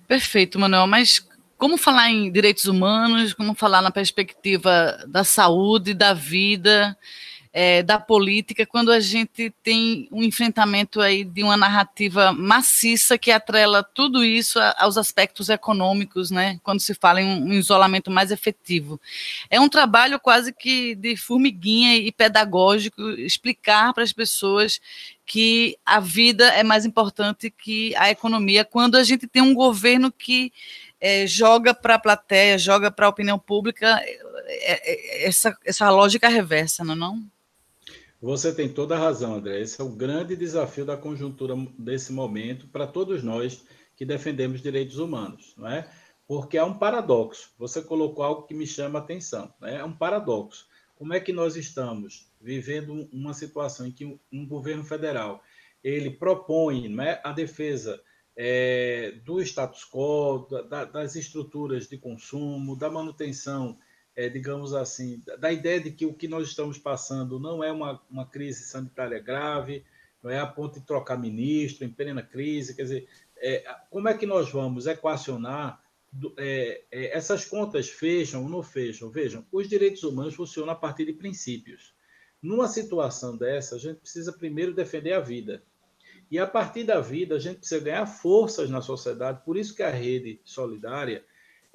[0.07, 0.87] Perfeito, Manuel.
[0.87, 1.27] Mas
[1.59, 6.97] como falar em direitos humanos, como falar na perspectiva da saúde, da vida?
[7.59, 13.31] É, da política quando a gente tem um enfrentamento aí de uma narrativa maciça que
[13.31, 16.61] atrela tudo isso aos aspectos econômicos, né?
[16.63, 19.01] Quando se fala em um isolamento mais efetivo.
[19.49, 24.79] É um trabalho quase que de formiguinha e pedagógico explicar para as pessoas
[25.25, 30.13] que a vida é mais importante que a economia quando a gente tem um governo
[30.13, 30.53] que
[31.01, 36.29] é, joga para a plateia, joga para a opinião pública é, é, essa, essa lógica
[36.29, 36.97] reversa, não é?
[36.97, 37.36] Não?
[38.27, 39.61] Você tem toda a razão, André.
[39.61, 44.99] Esse é o grande desafio da conjuntura desse momento para todos nós que defendemos direitos
[44.99, 45.89] humanos, não é?
[46.27, 47.53] Porque há um paradoxo.
[47.57, 49.77] Você colocou algo que me chama a atenção, né?
[49.77, 50.67] É um paradoxo.
[50.97, 55.41] Como é que nós estamos vivendo uma situação em que um governo federal
[55.81, 58.03] ele propõe é, a defesa
[58.37, 63.79] é, do status quo, da, das estruturas de consumo, da manutenção
[64.17, 68.01] é, digamos assim, da ideia de que o que nós estamos passando não é uma,
[68.11, 69.85] uma crise sanitária grave,
[70.23, 74.15] não é a ponto de trocar ministro em plena crise, quer dizer, é, como é
[74.15, 75.85] que nós vamos equacionar
[76.39, 79.11] é, é, essas contas fecham ou não fecham?
[79.11, 81.95] Vejam, os direitos humanos funcionam a partir de princípios.
[82.43, 85.63] Numa situação dessa, a gente precisa primeiro defender a vida.
[86.31, 89.45] E a partir da vida, a gente precisa ganhar forças na sociedade.
[89.45, 91.25] Por isso que a rede solidária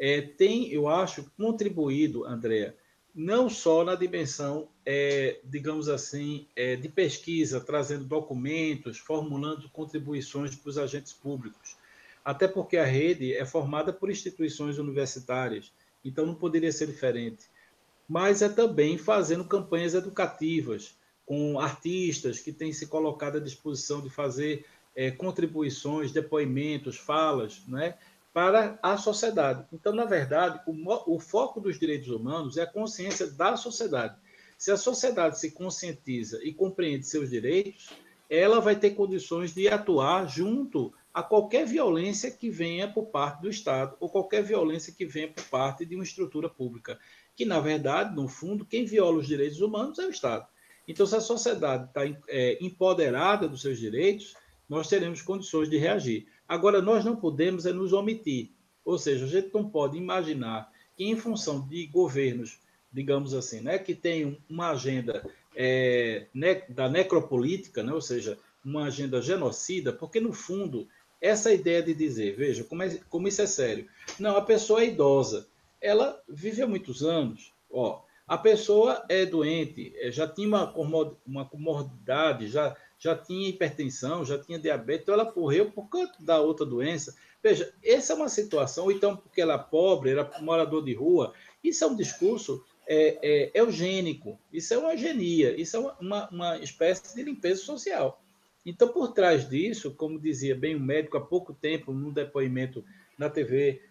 [0.04, 2.76] é, tem, eu acho, contribuído, Andréa,
[3.14, 10.70] não só na dimensão, é, digamos assim, é, de pesquisa, trazendo documentos, formulando contribuições para
[10.72, 11.78] os agentes públicos,
[12.26, 15.72] até porque a rede é formada por instituições universitárias,
[16.04, 17.46] então não poderia ser diferente.
[18.10, 20.96] Mas é também fazendo campanhas educativas,
[21.28, 27.96] com artistas que têm se colocado à disposição de fazer é, contribuições, depoimentos, falas, né?
[28.34, 29.66] Para a sociedade.
[29.74, 34.16] Então, na verdade, o, o, foco dos direitos humanos é a consciência da sociedade.
[34.58, 37.90] Se a sociedade se conscientiza e compreende seus direitos,
[38.30, 43.50] ela vai ter condições de atuar junto a qualquer violência que venha por parte do
[43.50, 46.98] Estado ou qualquer violência que venha por parte de uma estrutura pública.
[47.36, 50.48] Que, na verdade, no fundo, quem viola os direitos humanos é o Estado.
[50.88, 54.36] Então, se a sociedade está é, empoderada dos seus direitos,
[54.70, 56.28] nós teremos condições de reagir.
[56.52, 58.50] Agora, nós não podemos é nos omitir.
[58.84, 62.60] Ou seja, a gente não pode imaginar que, em função de governos,
[62.92, 66.28] digamos assim, né, que tenham uma agenda é,
[66.68, 70.90] da necropolítica, né, ou seja, uma agenda genocida, porque, no fundo,
[71.22, 73.88] essa ideia de dizer, veja, como, é, como isso é sério.
[74.20, 75.48] Não, a pessoa é idosa,
[75.80, 81.46] ela vive há muitos anos, ó, a pessoa é doente, é, já tinha uma, uma
[81.46, 86.64] comorbidade, já já tinha hipertensão, já tinha diabetes, então ela morreu por conta da outra
[86.64, 87.16] doença.
[87.42, 91.34] Veja, essa é uma situação, ou então porque ela é pobre, era morador de rua,
[91.64, 96.58] isso é um discurso é, é, eugênico, isso é uma eugenia, isso é uma, uma
[96.60, 98.22] espécie de limpeza social.
[98.64, 102.86] Então, por trás disso, como dizia bem o médico há pouco tempo, num depoimento
[103.18, 103.82] na TV,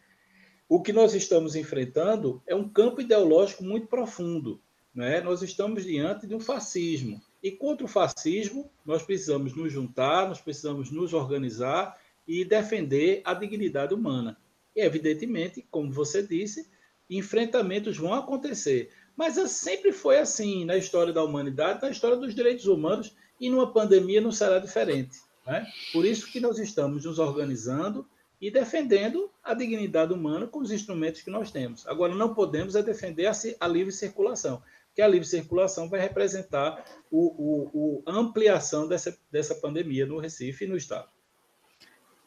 [0.69, 4.63] o que nós estamos enfrentando é um campo ideológico muito profundo.
[4.95, 5.21] Né?
[5.21, 7.21] Nós estamos diante de um fascismo.
[7.43, 13.33] E contra o fascismo, nós precisamos nos juntar, nós precisamos nos organizar e defender a
[13.33, 14.37] dignidade humana.
[14.77, 16.69] E, evidentemente, como você disse,
[17.09, 18.91] enfrentamentos vão acontecer.
[19.17, 23.73] Mas sempre foi assim na história da humanidade, na história dos direitos humanos, e numa
[23.73, 25.19] pandemia não será diferente.
[25.47, 25.67] Né?
[25.93, 28.07] Por isso que nós estamos nos organizando
[28.41, 31.87] e defendendo a dignidade humana com os instrumentos que nós temos.
[31.87, 34.63] Agora, não podemos é defender a, a livre circulação,
[34.95, 40.65] que a livre circulação vai representar o, o, o, ampliação dessa, dessa pandemia no Recife
[40.65, 41.09] e no Estado.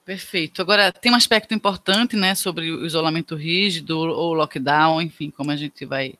[0.05, 0.61] Perfeito.
[0.61, 5.55] Agora, tem um aspecto importante, né, sobre o isolamento rígido ou lockdown, enfim, como a
[5.55, 6.15] gente vai,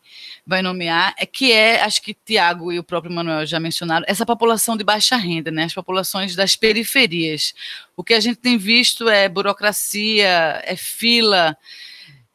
[0.48, 4.26] vai nomear, é que é, acho que Tiago e o próprio Manuel já mencionaram, essa
[4.26, 7.54] população de baixa renda, né, as populações das periferias.
[7.98, 11.58] O que a gente tem visto é burocracia, é fila,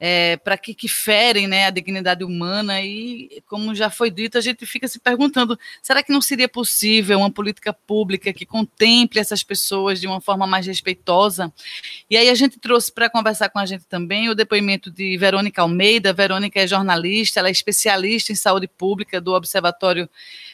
[0.00, 4.40] é, para que, que ferem né, a dignidade humana e, como já foi dito, a
[4.40, 9.42] gente fica se perguntando, será que não seria possível uma política pública que contemple essas
[9.42, 11.52] pessoas de uma forma mais respeitosa?
[12.08, 15.60] E aí a gente trouxe para conversar com a gente também o depoimento de Verônica
[15.60, 20.08] Almeida, Verônica é jornalista, ela é especialista em saúde pública do Observatório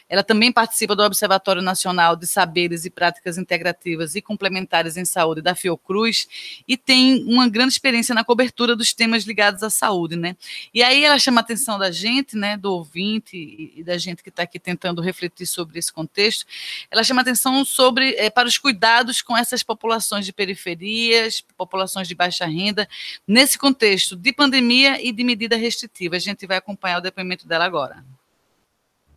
[0.07, 5.41] ela também participa do Observatório Nacional de Saberes e Práticas Integrativas e Complementares em Saúde
[5.41, 6.27] da Fiocruz
[6.67, 10.35] e tem uma grande experiência na cobertura dos temas à saúde, né?
[10.73, 13.35] E aí ela chama a atenção da gente, né, do ouvinte
[13.75, 16.45] e da gente que está aqui tentando refletir sobre esse contexto.
[16.89, 22.07] Ela chama a atenção sobre é, para os cuidados com essas populações de periferias, populações
[22.07, 22.87] de baixa renda,
[23.27, 26.15] nesse contexto de pandemia e de medida restritiva.
[26.15, 28.03] A gente vai acompanhar o depoimento dela agora.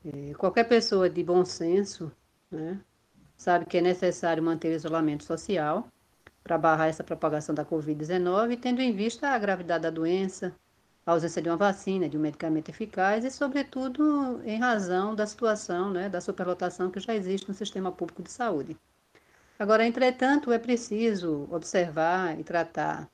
[0.05, 2.11] É, qualquer pessoa de bom senso
[2.51, 2.79] né,
[3.37, 5.89] sabe que é necessário manter isolamento social
[6.49, 10.57] para barrar essa propagação da Covid-19, tendo em vista a gravidade da doença,
[11.05, 15.91] a ausência de uma vacina, de um medicamento eficaz e, sobretudo, em razão da situação
[15.91, 18.77] né, da superlotação que já existe no sistema público de saúde.
[19.59, 23.11] Agora, entretanto, é preciso observar e tratar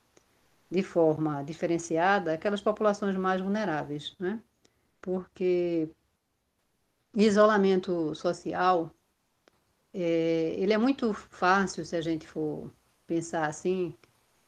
[0.71, 4.39] de forma diferenciada aquelas populações mais vulneráveis, né?
[5.01, 5.89] porque
[7.15, 8.91] isolamento social,
[9.93, 12.71] é, ele é muito fácil, se a gente for
[13.07, 13.93] pensar assim,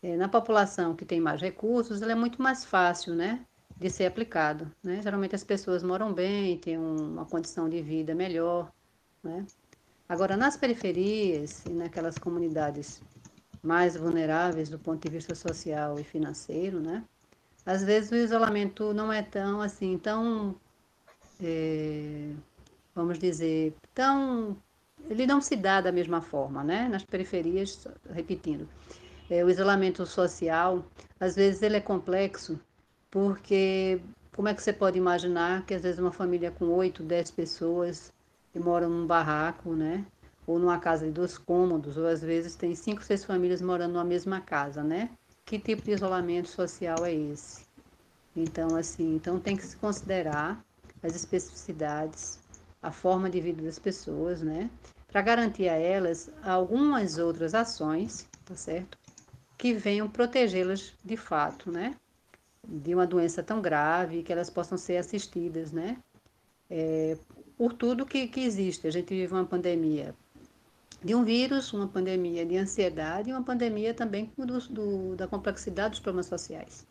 [0.01, 3.45] é, na população que tem mais recursos, ele é muito mais fácil, né,
[3.77, 5.01] de ser aplicado, né?
[5.01, 8.71] Geralmente as pessoas moram bem, têm uma condição de vida melhor,
[9.23, 9.45] né?
[10.09, 13.01] Agora, nas periferias e naquelas comunidades
[13.61, 17.03] mais vulneráveis do ponto de vista social e financeiro, né?
[17.65, 20.55] Às vezes o isolamento não é tão assim, tão
[21.39, 22.33] é,
[22.95, 24.57] vamos dizer, tão.
[25.09, 26.87] Ele não se dá da mesma forma, né?
[26.89, 28.67] Nas periferias, repetindo.
[29.29, 30.85] É, o isolamento social,
[31.19, 32.59] às vezes, ele é complexo,
[33.11, 33.99] porque
[34.35, 38.11] como é que você pode imaginar que, às vezes, uma família com oito, dez pessoas
[38.51, 40.05] que moram num barraco, né?
[40.45, 44.05] Ou numa casa de dois cômodos, ou às vezes tem cinco, seis famílias morando numa
[44.05, 45.09] mesma casa, né?
[45.45, 47.65] Que tipo de isolamento social é esse?
[48.35, 50.63] Então, assim, então tem que se considerar
[51.03, 52.39] as especificidades
[52.87, 54.69] a forma de vida das pessoas, né?
[55.07, 58.97] Para garantir a elas algumas outras ações, tá certo?
[59.57, 61.95] Que venham protegê-las de fato, né?
[62.65, 65.97] De uma doença tão grave, que elas possam ser assistidas, né?
[66.69, 67.17] É,
[67.57, 68.87] por tudo que, que existe.
[68.87, 70.15] A gente vive uma pandemia
[71.03, 75.91] de um vírus, uma pandemia de ansiedade e uma pandemia também do, do, da complexidade
[75.91, 76.87] dos problemas sociais.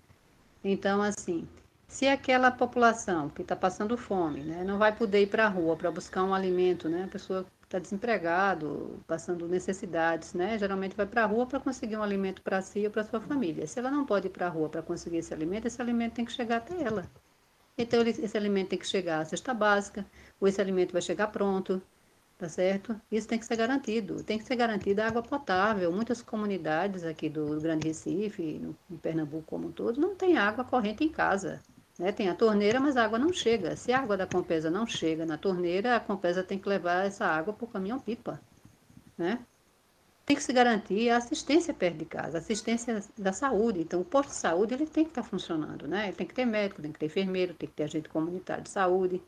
[0.62, 1.48] Então, assim,
[1.88, 5.76] se aquela população que está passando fome, né, não vai poder ir para a rua
[5.76, 11.24] para buscar um alimento, né, a pessoa está desempregado, passando necessidades, né, geralmente vai para
[11.24, 13.66] a rua para conseguir um alimento para si ou para sua família.
[13.66, 16.24] Se ela não pode ir para a rua para conseguir esse alimento, esse alimento tem
[16.24, 17.04] que chegar até ela.
[17.78, 20.04] Então esse alimento tem que chegar à cesta básica,
[20.40, 21.82] ou esse alimento vai chegar pronto,
[22.38, 22.98] tá certo?
[23.10, 24.22] Isso tem que ser garantido.
[24.22, 25.90] Tem que ser garantida água potável.
[25.92, 30.64] Muitas comunidades aqui do Grande Recife, no, em Pernambuco como um todo, não tem água
[30.64, 31.62] corrente em casa.
[31.98, 32.12] Né?
[32.12, 33.74] Tem a torneira, mas a água não chega.
[33.76, 37.26] Se a água da Compesa não chega na torneira, a Compesa tem que levar essa
[37.26, 38.40] água o caminhão-pipa.
[39.16, 39.38] Né?
[40.26, 43.80] Tem que se garantir a assistência perto de casa, assistência da saúde.
[43.80, 45.86] Então, o posto de saúde ele tem que estar tá funcionando.
[45.88, 46.08] Né?
[46.08, 48.70] Ele tem que ter médico, tem que ter enfermeiro, tem que ter agente comunitário de
[48.70, 49.22] saúde.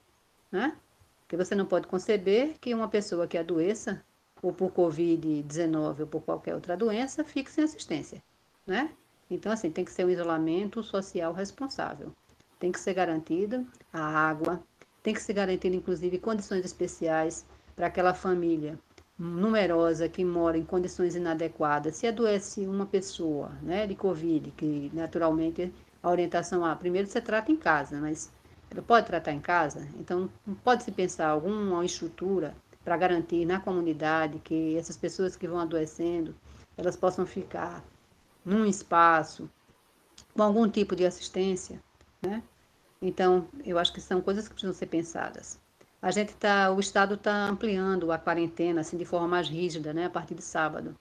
[0.50, 0.76] Né?
[1.20, 4.02] Porque você não pode conceber que uma pessoa que adoeça,
[4.42, 8.22] ou por Covid-19 ou por qualquer outra doença, fique sem assistência.
[8.66, 8.90] Né?
[9.30, 12.12] Então, assim, tem que ser um isolamento social responsável.
[12.58, 14.62] Tem que ser garantida a água,
[15.02, 17.46] tem que ser garantida, inclusive, condições especiais
[17.76, 18.78] para aquela família
[19.18, 21.96] numerosa que mora em condições inadequadas.
[21.96, 27.50] Se adoece uma pessoa né, de Covid, que naturalmente a orientação a primeiro você trata
[27.50, 28.30] em casa, mas
[28.70, 30.28] ela pode tratar em casa, então
[30.62, 32.54] pode-se pensar alguma estrutura
[32.84, 36.34] para garantir na comunidade que essas pessoas que vão adoecendo,
[36.76, 37.82] elas possam ficar
[38.44, 39.50] num espaço
[40.34, 41.82] com algum tipo de assistência,
[42.22, 42.42] né?
[43.00, 45.60] Então, eu acho que são coisas que precisam ser pensadas.
[46.00, 50.06] A gente tá, o Estado está ampliando a quarentena assim de forma mais rígida, né,
[50.06, 50.94] a partir de sábado.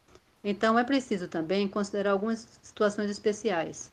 [0.44, 3.92] Então, é preciso também considerar algumas situações especiais,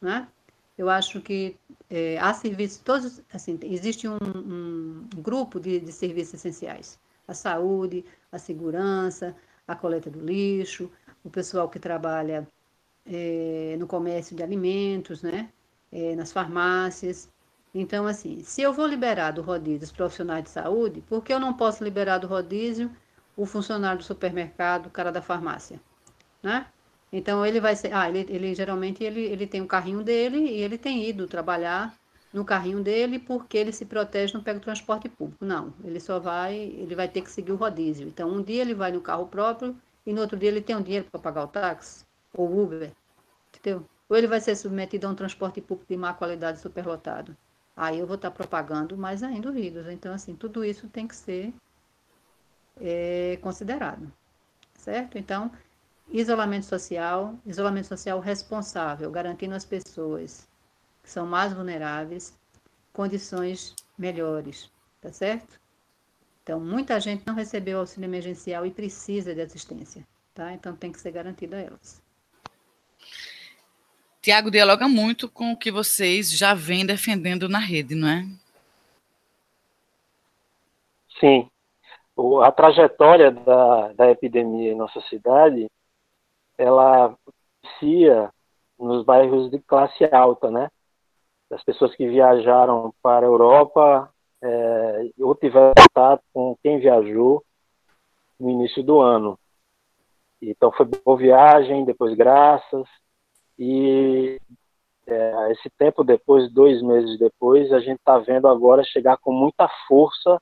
[0.00, 0.28] né?
[0.76, 1.56] Eu acho que
[1.88, 8.04] é, há serviços, todos, assim, existe um, um grupo de, de serviços essenciais: a saúde,
[8.30, 9.34] a segurança,
[9.66, 10.90] a coleta do lixo,
[11.24, 12.46] o pessoal que trabalha
[13.06, 15.50] é, no comércio de alimentos, né?
[15.98, 17.26] É, nas farmácias.
[17.74, 21.40] Então, assim, se eu vou liberar do rodízio os profissionais de saúde, por que eu
[21.40, 22.90] não posso liberar do rodízio
[23.34, 25.80] o funcionário do supermercado, o cara da farmácia?
[26.42, 26.66] Né?
[27.10, 27.94] Então, ele vai ser.
[27.94, 31.26] Ah, ele, ele geralmente ele, ele tem o um carrinho dele e ele tem ido
[31.26, 31.94] trabalhar
[32.30, 35.42] no carrinho dele porque ele se protege, não pega o transporte público.
[35.46, 38.06] Não, ele só vai, ele vai ter que seguir o rodízio.
[38.06, 39.74] Então, um dia ele vai no carro próprio
[40.04, 42.92] e no outro dia ele tem um dinheiro para pagar o táxi ou Uber,
[43.48, 43.82] entendeu?
[44.08, 47.36] Ou ele vai ser submetido a um transporte público de má qualidade superlotado
[47.76, 49.86] aí eu vou estar propagando mais ainda o vírus.
[49.88, 51.52] Então, assim, tudo isso tem que ser
[52.80, 54.10] é, considerado,
[54.74, 55.18] certo?
[55.18, 55.52] Então,
[56.08, 60.48] isolamento social, isolamento social responsável, garantindo às pessoas
[61.02, 62.34] que são mais vulneráveis
[62.92, 64.70] condições melhores,
[65.02, 65.60] tá certo?
[66.42, 70.52] Então, muita gente não recebeu auxílio emergencial e precisa de assistência, tá?
[70.52, 72.02] Então, tem que ser garantido a elas.
[74.26, 78.24] Tiago dialoga muito com o que vocês já vêm defendendo na rede, não é?
[81.20, 81.48] Sim.
[82.42, 85.70] a trajetória da, da epidemia em nossa cidade,
[86.58, 87.16] ela
[87.62, 88.28] inicia
[88.76, 90.72] nos bairros de classe alta, né?
[91.48, 94.12] As pessoas que viajaram para a Europa
[94.42, 97.44] é, ou tiveram contato com quem viajou
[98.40, 99.38] no início do ano.
[100.42, 102.88] Então foi boa viagem, depois graças,
[103.58, 104.38] e
[105.06, 109.68] é, esse tempo depois, dois meses depois, a gente está vendo agora chegar com muita
[109.86, 110.40] força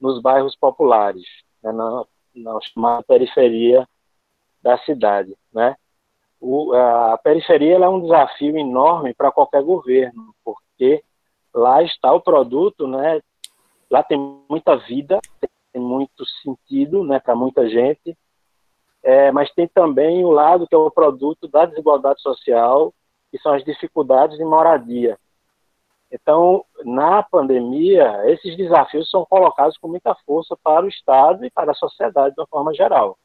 [0.00, 1.24] nos bairros populares,
[1.62, 2.04] né, na,
[2.34, 3.86] na chamada periferia
[4.62, 5.76] da cidade, né?
[6.40, 11.02] O, a periferia é um desafio enorme para qualquer governo, porque
[11.54, 13.20] lá está o produto, né?
[13.90, 14.18] Lá tem
[14.48, 15.20] muita vida,
[15.72, 18.16] tem muito sentido, né, para muita gente,
[19.04, 22.92] é, mas tem também o lado que é o produto da desigualdade social,
[23.30, 25.18] que são as dificuldades de moradia.
[26.10, 31.72] Então, na pandemia, esses desafios são colocados com muita força para o Estado e para
[31.72, 33.18] a sociedade de uma forma geral.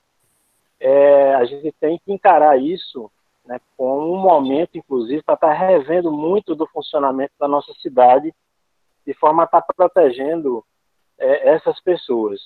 [0.81, 3.09] É, a gente tem que encarar isso
[3.45, 8.33] né, com um momento, inclusive, para estar revendo muito do funcionamento da nossa cidade,
[9.07, 10.61] de forma a estar protegendo
[11.17, 12.41] é, essas pessoas.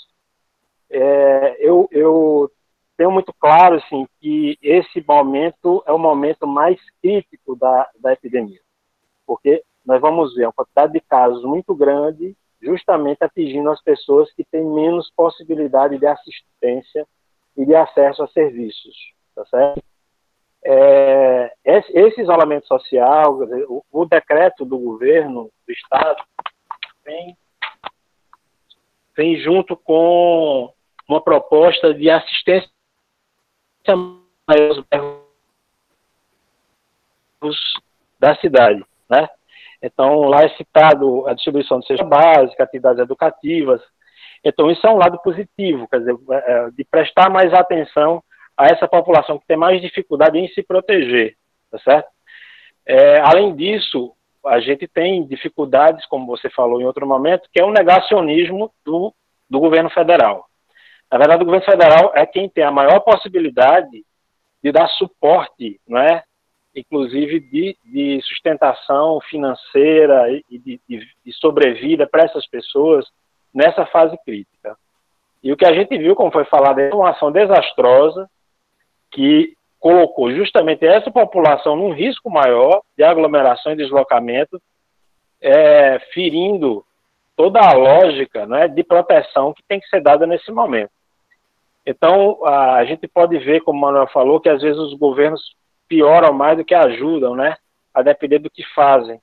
[0.88, 2.52] É, eu, eu
[2.98, 8.60] tenho muito claro assim, que esse momento é o momento mais crítico da, da epidemia,
[9.26, 14.44] porque nós vamos ver uma quantidade de casos muito grande, justamente atingindo as pessoas que
[14.46, 17.06] têm menos possibilidade de assistência
[17.58, 18.96] e de acesso a serviços,
[19.36, 19.84] tá certo?
[20.66, 23.38] É, esse, isolamento social,
[23.68, 26.24] o, o, decreto do governo do estado
[27.04, 27.38] vem,
[29.14, 30.74] vem junto com
[31.08, 32.70] uma proposta de assistência
[33.92, 35.24] os bairros
[38.20, 39.28] da cidade, né?
[39.82, 43.82] Então, lá é citado a distribuição de cesta básica, atividades educativas.
[44.44, 48.24] Então, isso é um lado positivo, quer dizer, é, é, de prestar mais atenção
[48.56, 51.36] a essa população que tem mais dificuldade em se proteger,
[51.70, 52.08] tá certo?
[52.86, 54.14] É, além disso,
[54.46, 59.14] a gente tem dificuldades, como você falou em outro momento, que é o negacionismo do,
[59.50, 60.46] do governo federal.
[61.14, 64.04] Na verdade, o governo federal é quem tem a maior possibilidade
[64.64, 66.24] de dar suporte, não é?
[66.76, 73.06] inclusive de, de sustentação financeira e de, de, de sobrevida para essas pessoas
[73.54, 74.76] nessa fase crítica.
[75.44, 78.28] E o que a gente viu, como foi falado, é uma ação desastrosa
[79.12, 84.60] que colocou justamente essa população num risco maior de aglomeração e deslocamento,
[85.40, 86.84] é, ferindo
[87.36, 90.90] toda a lógica né, de proteção que tem que ser dada nesse momento.
[91.86, 95.42] Então, a gente pode ver, como o Manuel falou, que às vezes os governos
[95.88, 97.56] pioram mais do que ajudam, né?
[97.94, 99.22] A depender do que fazem.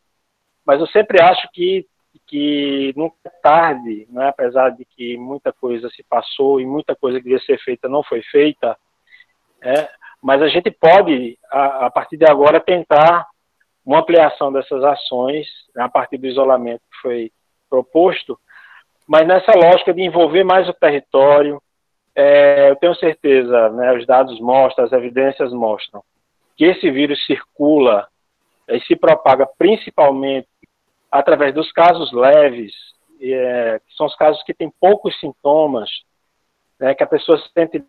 [0.65, 1.87] Mas eu sempre acho que,
[2.27, 4.29] que nunca é tarde, né?
[4.29, 8.03] apesar de que muita coisa se passou e muita coisa que devia ser feita não
[8.03, 8.77] foi feita,
[9.63, 9.89] é,
[10.23, 13.27] mas a gente pode, a, a partir de agora, tentar
[13.85, 17.33] uma ampliação dessas ações, né, a partir do isolamento que foi
[17.69, 18.39] proposto,
[19.09, 21.61] mas nessa lógica de envolver mais o território,
[22.15, 26.03] é, eu tenho certeza, né, os dados mostram, as evidências mostram,
[26.57, 28.09] que esse vírus circula
[28.69, 30.49] e se propaga principalmente
[31.11, 32.73] através dos casos leves,
[33.21, 35.91] é, que são os casos que têm poucos sintomas,
[36.79, 37.85] né, que a pessoa se sente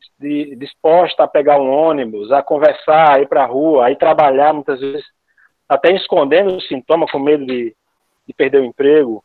[0.58, 4.54] disposta a pegar um ônibus, a conversar, a ir para a rua, a ir trabalhar,
[4.54, 5.06] muitas vezes
[5.68, 7.74] até escondendo o sintoma com medo de,
[8.28, 9.24] de perder o emprego.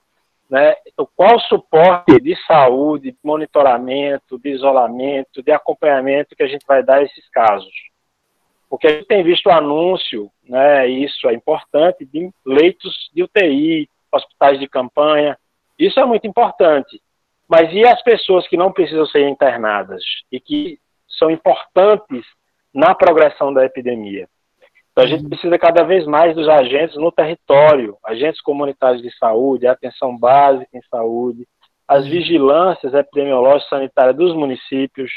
[0.48, 0.76] Né?
[1.16, 6.98] Qual suporte de saúde, de monitoramento, de isolamento, de acompanhamento que a gente vai dar
[6.98, 7.72] a esses casos?
[8.68, 13.88] Porque a gente tem visto o anúncio, né, isso é importante, de leitos de UTI,
[14.12, 15.38] hospitais de campanha,
[15.78, 17.00] isso é muito importante.
[17.48, 20.78] Mas e as pessoas que não precisam ser internadas e que
[21.08, 22.24] são importantes
[22.74, 24.28] na progressão da epidemia?
[24.96, 25.28] Então, a gente uhum.
[25.28, 30.80] precisa cada vez mais dos agentes no território, agentes comunitários de saúde, atenção básica em
[30.90, 31.46] saúde,
[31.86, 32.10] as uhum.
[32.10, 35.12] vigilâncias epidemiológicas sanitárias dos municípios,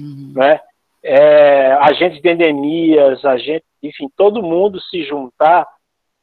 [0.00, 0.32] uhum.
[0.34, 0.58] né?
[1.00, 5.64] É, agentes de endemias, agentes, enfim, todo mundo se juntar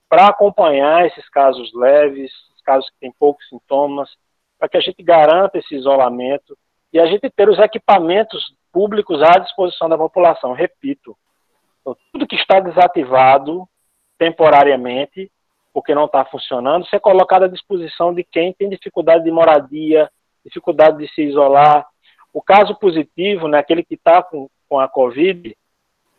[0.10, 2.30] para acompanhar esses casos leves,
[2.66, 4.10] casos que têm poucos sintomas,
[4.60, 6.58] para que a gente garanta esse isolamento
[6.92, 10.52] e a gente ter os equipamentos públicos à disposição da população.
[10.52, 11.16] Repito,
[11.88, 13.66] então, tudo que está desativado
[14.18, 15.32] temporariamente,
[15.74, 20.10] porque não está funcionando, ser colocado à disposição de quem tem dificuldade de moradia,
[20.44, 21.86] dificuldade de se isolar.
[22.34, 25.56] O caso positivo, né, aquele que está com, com a Covid,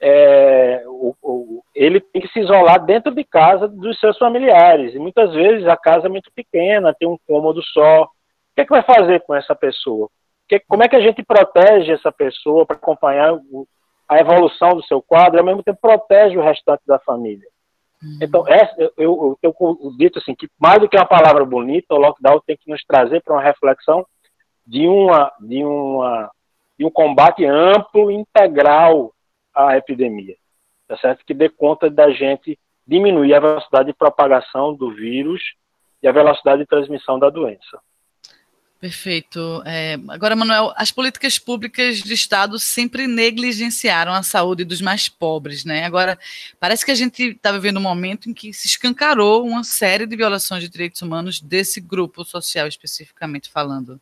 [0.01, 4.95] é, o, o, ele tem que se isolar dentro de casa dos seus familiares.
[4.95, 8.05] E muitas vezes a casa é muito pequena, tem um cômodo só.
[8.05, 8.09] O
[8.55, 10.09] que, é que vai fazer com essa pessoa?
[10.49, 13.67] Que, como é que a gente protege essa pessoa para acompanhar o,
[14.09, 17.47] a evolução do seu quadro e ao mesmo tempo protege o restante da família?
[18.03, 18.19] Uhum.
[18.23, 21.95] Então, essa, eu, eu, eu, eu dito assim, que mais do que uma palavra bonita,
[21.95, 24.07] o lockdown tem que nos trazer para uma reflexão
[24.67, 26.31] de, uma, de, uma,
[26.79, 29.13] de um combate amplo, integral
[29.55, 30.37] à epidemia,
[30.87, 31.25] tá certo?
[31.25, 35.43] Que dê conta da gente diminuir a velocidade de propagação do vírus
[36.03, 37.81] e a velocidade de transmissão da doença.
[38.81, 39.61] Perfeito.
[39.67, 45.65] É, agora, Manuel, as políticas públicas de Estado sempre negligenciaram a saúde dos mais pobres,
[45.65, 45.85] né?
[45.85, 46.17] Agora,
[46.61, 50.15] parece que a gente está vivendo um momento em que se escancarou uma série de
[50.15, 54.01] violações de direitos humanos desse grupo social, especificamente falando.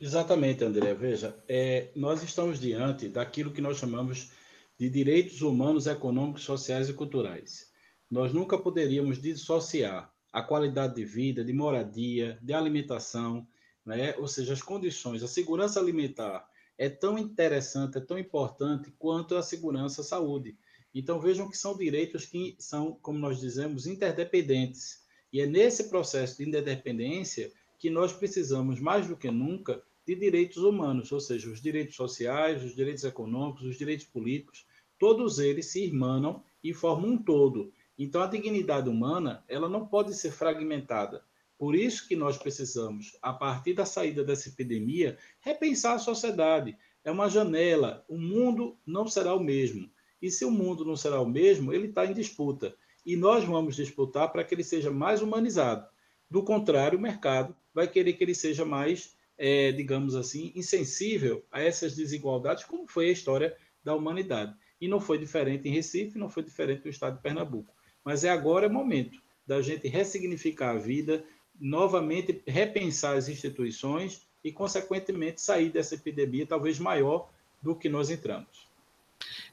[0.00, 0.94] Exatamente, André.
[0.94, 4.30] Veja, é, nós estamos diante daquilo que nós chamamos
[4.78, 7.70] de direitos humanos, econômicos, sociais e culturais.
[8.10, 13.46] Nós nunca poderíamos dissociar a qualidade de vida, de moradia, de alimentação,
[13.84, 14.14] né?
[14.16, 19.42] ou seja, as condições, a segurança alimentar é tão interessante, é tão importante quanto a
[19.42, 20.56] segurança à saúde.
[20.94, 25.02] Então vejam que são direitos que são, como nós dizemos, interdependentes.
[25.32, 30.58] E é nesse processo de interdependência que nós precisamos, mais do que nunca, de direitos
[30.58, 34.66] humanos, ou seja, os direitos sociais, os direitos econômicos, os direitos políticos,
[34.98, 37.72] todos eles se irmanam e formam um todo.
[37.98, 41.24] Então, a dignidade humana, ela não pode ser fragmentada.
[41.58, 46.76] Por isso que nós precisamos, a partir da saída dessa epidemia, repensar a sociedade.
[47.04, 48.04] É uma janela.
[48.08, 49.88] O mundo não será o mesmo.
[50.20, 52.74] E se o mundo não será o mesmo, ele está em disputa.
[53.04, 55.86] E nós vamos disputar para que ele seja mais humanizado.
[56.30, 61.60] Do contrário, o mercado vai querer que ele seja mais, é, digamos assim, insensível a
[61.60, 64.54] essas desigualdades, como foi a história da humanidade.
[64.80, 67.74] E não foi diferente em Recife, não foi diferente no estado de Pernambuco.
[68.04, 71.24] Mas é agora é momento da gente ressignificar a vida,
[71.60, 77.28] novamente repensar as instituições e, consequentemente, sair dessa epidemia talvez maior
[77.60, 78.66] do que nós entramos.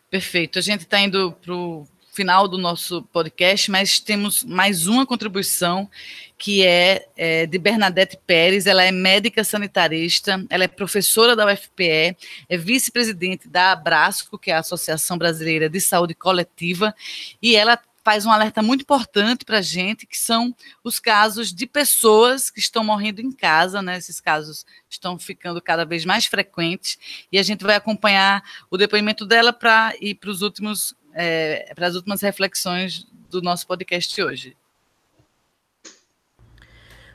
[0.09, 0.57] Perfeito.
[0.57, 5.89] A gente está indo para o final do nosso podcast, mas temos mais uma contribuição
[6.37, 8.65] que é, é, de Bernadette Pérez.
[8.65, 12.17] Ela é médica sanitarista, ela é professora da UFPE,
[12.49, 16.95] é vice-presidente da Abrasco, que é a Associação Brasileira de Saúde Coletiva,
[17.41, 17.79] e ela
[18.09, 22.59] faz um alerta muito importante para a gente, que são os casos de pessoas que
[22.59, 23.99] estão morrendo em casa, né?
[23.99, 26.97] Esses casos estão ficando cada vez mais frequentes,
[27.31, 31.85] e a gente vai acompanhar o depoimento dela para ir para os últimos, é, para
[31.85, 34.57] as últimas reflexões do nosso podcast hoje.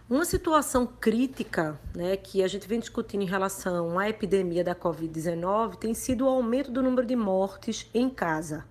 [0.08, 5.74] Uma situação crítica né, que a gente vem discutindo em relação à epidemia da Covid-19
[5.74, 8.64] tem sido o aumento do número de mortes em casa.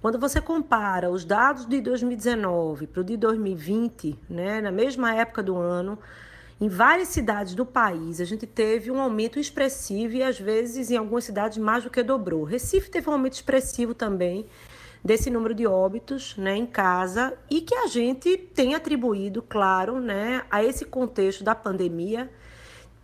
[0.00, 5.42] Quando você compara os dados de 2019 para o de 2020, né, na mesma época
[5.42, 5.98] do ano,
[6.58, 10.96] em várias cidades do país, a gente teve um aumento expressivo e, às vezes, em
[10.96, 12.44] algumas cidades, mais do que dobrou.
[12.44, 14.46] Recife teve um aumento expressivo também
[15.04, 20.44] desse número de óbitos né, em casa e que a gente tem atribuído, claro, né,
[20.50, 22.30] a esse contexto da pandemia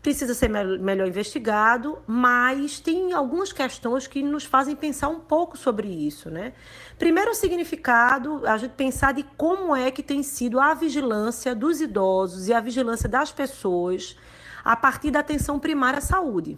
[0.06, 5.88] precisa ser melhor investigado, mas tem algumas questões que nos fazem pensar um pouco sobre
[5.88, 6.52] isso, né?
[6.96, 11.80] Primeiro, o significado, a gente pensar de como é que tem sido a vigilância dos
[11.80, 14.16] idosos e a vigilância das pessoas
[14.64, 16.56] a partir da atenção primária à saúde.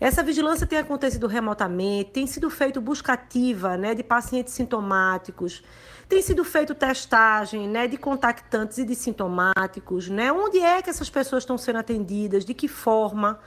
[0.00, 5.62] Essa vigilância tem acontecido remotamente, tem sido feito busca ativa né, de pacientes sintomáticos,
[6.08, 10.32] tem sido feito testagem né, de contactantes e de sintomáticos, né?
[10.32, 13.38] Onde é que essas pessoas estão sendo atendidas, de que forma?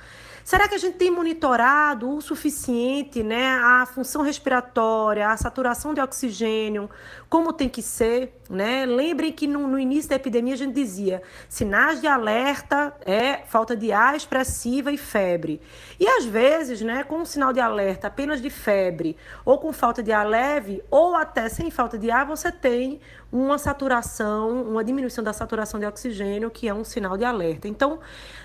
[0.44, 6.02] Será que a gente tem monitorado o suficiente né, a função respiratória, a saturação de
[6.02, 6.90] oxigênio,
[7.30, 8.42] como tem que ser?
[8.50, 8.86] Né?
[8.86, 13.76] Lembrem que no, no, início da epidemia a gente dizia sinais de alerta é falta
[13.76, 15.62] de ar expressiva e febre.
[16.00, 19.16] E às vezes, né, com um sinal de alerta apenas de febre,
[19.46, 23.00] ou com falta de ar leve, ou até sem falta de ar, você tem
[23.32, 27.68] uma saturação, uma diminuição da saturação de oxigênio, que é um sinal de alerta.
[27.68, 28.00] Então,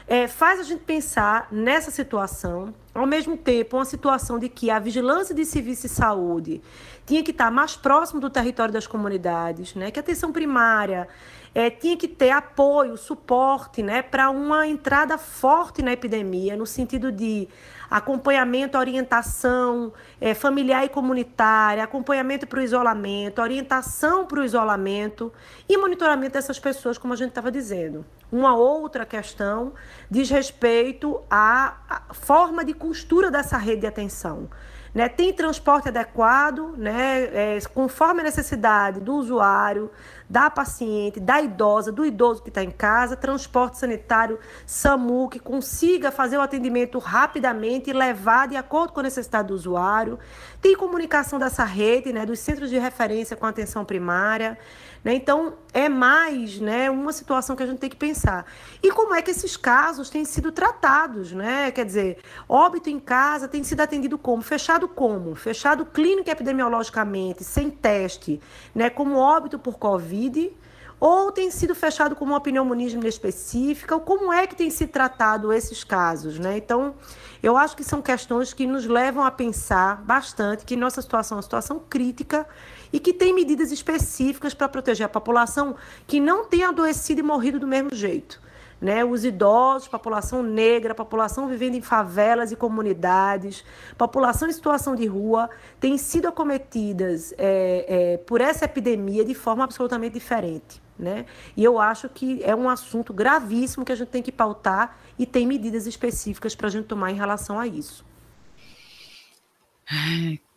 [0.09, 4.78] é, faz a gente pensar nessa situação, ao mesmo tempo, uma situação de que a
[4.78, 6.62] vigilância de serviços de saúde
[7.04, 9.90] tinha que estar mais próximo do território das comunidades, né?
[9.90, 11.09] que a atenção primária
[11.52, 14.00] é, tinha que ter apoio, suporte né?
[14.00, 17.48] para uma entrada forte na epidemia, no sentido de
[17.90, 25.32] acompanhamento, orientação é, familiar e comunitária, acompanhamento para o isolamento, orientação para o isolamento
[25.68, 28.04] e monitoramento dessas pessoas, como a gente estava dizendo.
[28.31, 29.72] Uma outra questão
[30.11, 34.49] diz respeito à forma de costura dessa rede de atenção.
[34.97, 35.11] Né?
[35.11, 37.24] Tem transporte adequado, né?
[37.24, 39.91] É, conforme a necessidade do usuário,
[40.29, 46.11] da paciente, da idosa, do idoso que está em casa, transporte sanitário, SAMU, que consiga
[46.11, 50.18] fazer o atendimento rapidamente e levar de acordo com a necessidade do usuário.
[50.62, 54.59] Tem comunicação dessa rede, né, dos centros de referência com atenção primária.
[55.07, 55.14] Né?
[55.14, 58.44] Então, é mais né, uma situação que a gente tem que pensar.
[58.82, 61.30] E como é que esses casos têm sido tratados?
[61.30, 61.70] Né?
[61.70, 64.42] Quer dizer, óbito em casa tem sido atendido como?
[64.42, 65.36] Fechado como?
[65.36, 68.40] Fechado clínico epidemiologicamente, sem teste,
[68.74, 68.90] né?
[68.90, 70.52] como óbito por Covid
[70.99, 75.53] ou tem sido fechado como uma pneumonia específica, ou como é que tem se tratado
[75.53, 76.57] esses casos, né?
[76.57, 76.94] Então,
[77.42, 81.38] eu acho que são questões que nos levam a pensar bastante que nossa situação é
[81.38, 82.47] uma situação crítica
[82.92, 85.76] e que tem medidas específicas para proteger a população
[86.07, 88.44] que não tem adoecido e morrido do mesmo jeito.
[88.78, 93.64] Né, os idosos, população negra, população vivendo em favelas e comunidades,
[93.97, 95.49] população em situação de rua,
[95.80, 100.86] têm sido acometidas é, é, por essa epidemia de forma absolutamente diferente.
[100.99, 101.26] Né?
[101.57, 105.26] E eu acho que é um assunto gravíssimo que a gente tem que pautar e
[105.26, 108.05] tem medidas específicas para a gente tomar em relação a isso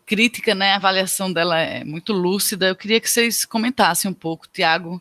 [0.09, 0.71] crítica, né?
[0.71, 2.67] A avaliação dela é muito lúcida.
[2.67, 4.99] Eu queria que vocês comentassem um pouco, Tiago,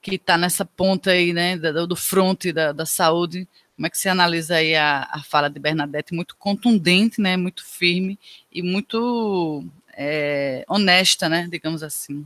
[0.00, 3.48] que está nessa ponta aí, né, do, do fronte da, da saúde.
[3.74, 6.14] Como é que você analisa aí a, a fala de Bernadette?
[6.14, 7.36] Muito contundente, né?
[7.36, 8.16] Muito firme
[8.52, 11.48] e muito é, honesta, né?
[11.50, 12.24] Digamos assim.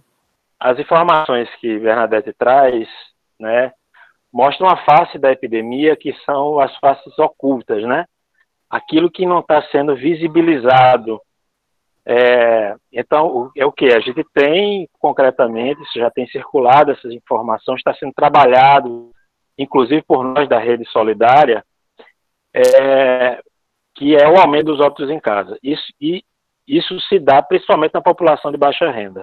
[0.61, 2.87] As informações que Bernadette traz,
[3.39, 3.73] né,
[4.33, 8.05] mostram a face da epidemia que são as faces ocultas, né?
[8.69, 11.21] Aquilo que não está sendo visibilizado
[12.13, 13.87] é, então, é o que?
[13.87, 19.11] A gente tem concretamente, isso já tem circulado, essas informações, está sendo trabalhado,
[19.59, 21.65] inclusive por nós da Rede Solidária,
[22.55, 23.41] é,
[23.95, 25.59] que é o aumento dos óbitos em casa.
[25.63, 26.25] Isso, e
[26.67, 29.23] isso se dá principalmente na população de baixa renda.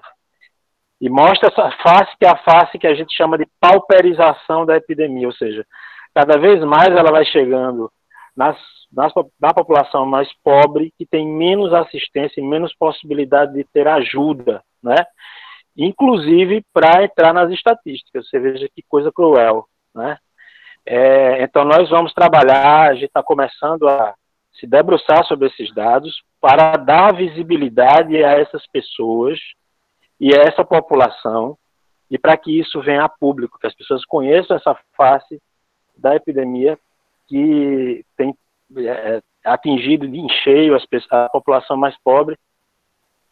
[1.00, 4.76] E mostra essa face que é a face que a gente chama de pauperização da
[4.76, 5.66] epidemia, ou seja,
[6.14, 7.92] cada vez mais ela vai chegando
[8.36, 8.58] nas
[8.92, 9.08] da,
[9.40, 14.96] da população mais pobre, que tem menos assistência e menos possibilidade de ter ajuda, né?
[15.76, 18.28] Inclusive para entrar nas estatísticas.
[18.28, 20.18] Você veja que coisa cruel, né?
[20.86, 24.16] É, então nós vamos trabalhar, a gente está começando a
[24.54, 29.38] se debruçar sobre esses dados para dar visibilidade a essas pessoas
[30.20, 31.58] e essa população
[32.10, 35.42] e para que isso venha a público, que as pessoas conheçam essa face
[35.96, 36.80] da epidemia
[37.28, 38.34] que tem
[38.78, 42.38] é, é, atingido em cheio as, a população mais pobre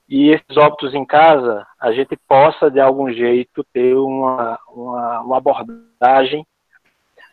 [0.08, 5.38] e esses óbitos em casa a gente possa de algum jeito ter uma, uma, uma
[5.38, 6.46] abordagem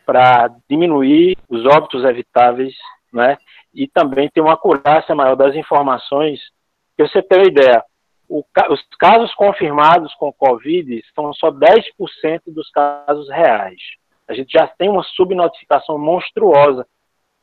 [0.05, 2.73] para diminuir os óbitos evitáveis,
[3.11, 3.37] né?
[3.73, 6.39] E também ter uma acurácia maior das informações.
[6.97, 7.83] Que você tem uma ideia,
[8.33, 13.79] o, os casos confirmados com Covid são só 10% dos casos reais.
[14.27, 16.87] A gente já tem uma subnotificação monstruosa.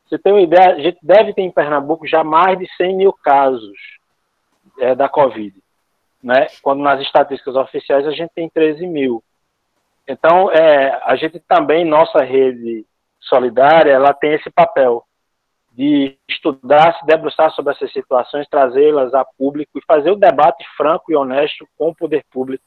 [0.05, 3.13] Você tem uma ideia, a gente deve ter em Pernambuco já mais de 100 mil
[3.13, 3.77] casos
[4.79, 5.55] é, da Covid.
[6.21, 6.47] Né?
[6.61, 9.23] Quando nas estatísticas oficiais a gente tem 13 mil.
[10.05, 12.85] Então, é, a gente também, nossa rede
[13.21, 15.05] solidária, ela tem esse papel
[15.71, 20.65] de estudar, se debruçar sobre essas situações, trazê-las a público e fazer o um debate
[20.75, 22.63] franco e honesto com o poder público.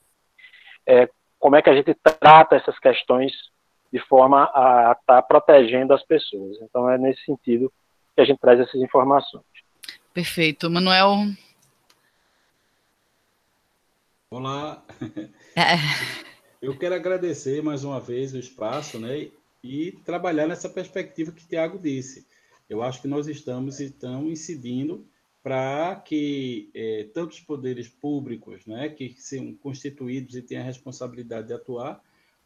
[0.87, 3.33] É, como é que a gente trata essas questões
[3.95, 6.57] de forma a estar tá protegendo as pessoas.
[6.61, 7.73] Então, é nesse sentido
[8.13, 9.45] que a gente traz essas informações.
[10.13, 10.69] Perfeito.
[10.69, 11.29] Manuel?
[14.29, 14.83] Olá.
[15.57, 15.77] É.
[16.61, 19.29] Eu quero agradecer mais uma vez o espaço, né?
[19.63, 22.27] E trabalhar nessa perspectiva que o Tiago disse.
[22.69, 25.07] Eu acho que nós estamos então incidindo
[25.43, 31.53] para que é, tantos poderes públicos, né, que são constituídos e têm a responsabilidade de
[31.53, 32.03] atuar,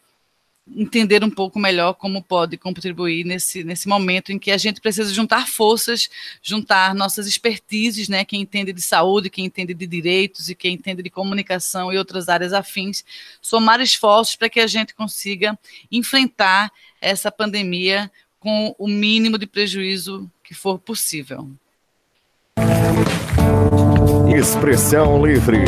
[0.74, 5.12] entender um pouco melhor como pode contribuir nesse, nesse momento em que a gente precisa
[5.12, 6.08] juntar forças,
[6.42, 11.02] juntar nossas expertises, né, quem entende de saúde, quem entende de direitos e quem entende
[11.02, 13.04] de comunicação e outras áreas afins,
[13.40, 15.58] somar esforços para que a gente consiga
[15.90, 18.10] enfrentar essa pandemia
[18.40, 21.50] com o mínimo de prejuízo que for possível.
[24.34, 25.64] Expressão livre.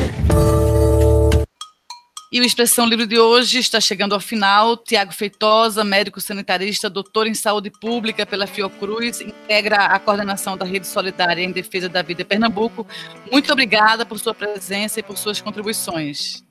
[2.32, 4.76] E o Expressão Livre de hoje está chegando ao final.
[4.76, 10.86] Tiago Feitosa, médico sanitarista, doutor em saúde pública pela Fiocruz, integra a coordenação da Rede
[10.86, 12.86] Solidária em Defesa da Vida Pernambuco.
[13.32, 16.44] Muito obrigada por sua presença e por suas contribuições.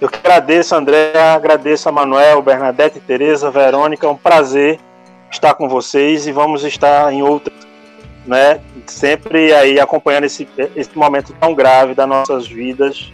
[0.00, 4.06] Eu que agradeço, André, agradeço a Manuel, Bernadette, Tereza, Verônica.
[4.06, 4.78] É um prazer
[5.28, 7.55] estar com vocês e vamos estar em outras
[8.26, 13.12] né, sempre aí acompanhando esse, esse momento tão grave das nossas vidas,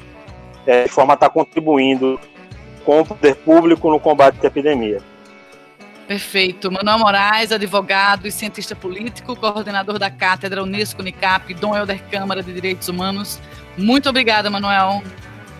[0.67, 2.19] é, de forma a estar contribuindo
[2.85, 5.01] com o poder público no combate à epidemia.
[6.07, 6.71] Perfeito.
[6.71, 12.53] Manuel Moraes, advogado e cientista político, coordenador da Cátedra Unesco Unicap, Dom Helder Câmara de
[12.53, 13.41] Direitos Humanos.
[13.79, 15.03] Muito obrigada, Manuel.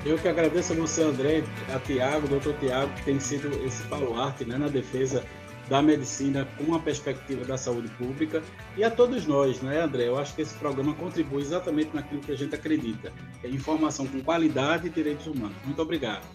[0.05, 4.45] Eu que agradeço a você, André, a Tiago, doutor Tiago, que tem sido esse baluarte
[4.45, 5.25] né, na defesa
[5.73, 8.43] da medicina com a perspectiva da saúde pública
[8.77, 10.07] e a todos nós, né, André?
[10.07, 13.11] Eu acho que esse programa contribui exatamente naquilo que a gente acredita:
[13.43, 15.57] é informação com qualidade e direitos humanos.
[15.65, 16.27] Muito obrigado.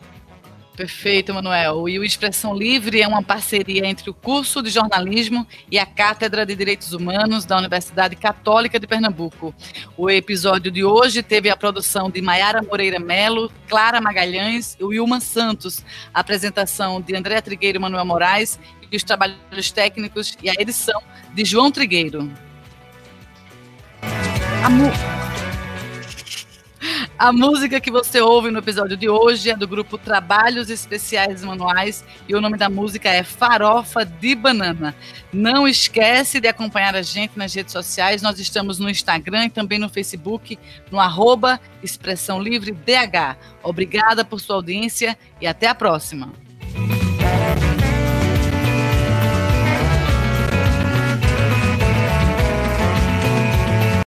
[0.76, 1.90] Perfeito, Manuel.
[1.90, 6.46] E o Expressão Livre é uma parceria entre o curso de jornalismo e a Cátedra
[6.46, 9.56] de Direitos Humanos da Universidade Católica de Pernambuco.
[9.98, 15.20] O episódio de hoje teve a produção de Maiara Moreira Melo, Clara Magalhães e Wilma
[15.20, 15.84] Santos,
[16.14, 18.60] apresentação de André Trigueiro e Manuel Moraes
[18.92, 21.02] e os trabalhos técnicos e a edição
[21.34, 22.32] de João Trigueiro.
[24.64, 24.70] A
[27.20, 32.06] a música que você ouve no episódio de hoje é do grupo Trabalhos Especiais Manuais
[32.30, 34.96] e o nome da música é Farofa de Banana.
[35.34, 38.22] Não esquece de acompanhar a gente nas redes sociais.
[38.22, 40.60] Nós estamos no Instagram e também no Facebook,
[40.92, 43.36] no arroba Expressão Livre DH.
[43.64, 46.32] Obrigada por sua audiência e até a próxima.